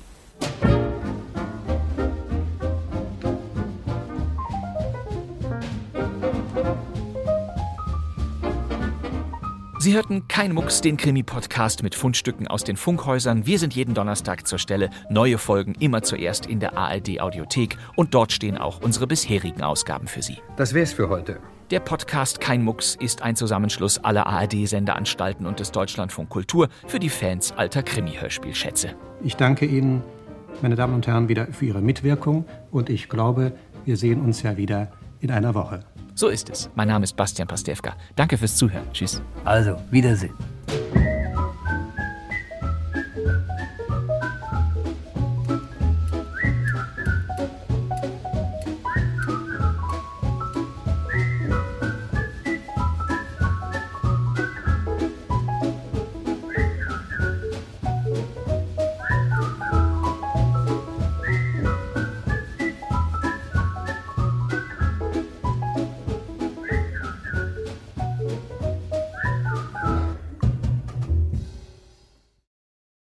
[9.83, 13.45] Sie hörten Kein Mucks, den Krimi-Podcast mit Fundstücken aus den Funkhäusern.
[13.45, 14.89] Wir sind jeden Donnerstag zur Stelle.
[15.09, 17.75] Neue Folgen immer zuerst in der ARD-Audiothek.
[17.97, 20.37] Und dort stehen auch unsere bisherigen Ausgaben für Sie.
[20.55, 21.37] Das wär's für heute.
[21.69, 27.09] Der Podcast Kein Mucks ist ein Zusammenschluss aller ARD-Sendeanstalten und des Deutschlandfunk Kultur für die
[27.09, 28.95] Fans alter Krimi-Hörspielschätze.
[29.21, 30.01] Ich danke Ihnen,
[30.61, 33.51] meine Damen und Herren, wieder für Ihre Mitwirkung und ich glaube,
[33.83, 35.81] wir sehen uns ja wieder in einer Woche.
[36.15, 36.69] So ist es.
[36.75, 37.95] Mein Name ist Bastian Pastewka.
[38.15, 38.85] Danke fürs Zuhören.
[38.93, 39.21] Tschüss.
[39.45, 40.33] Also, Wiedersehen.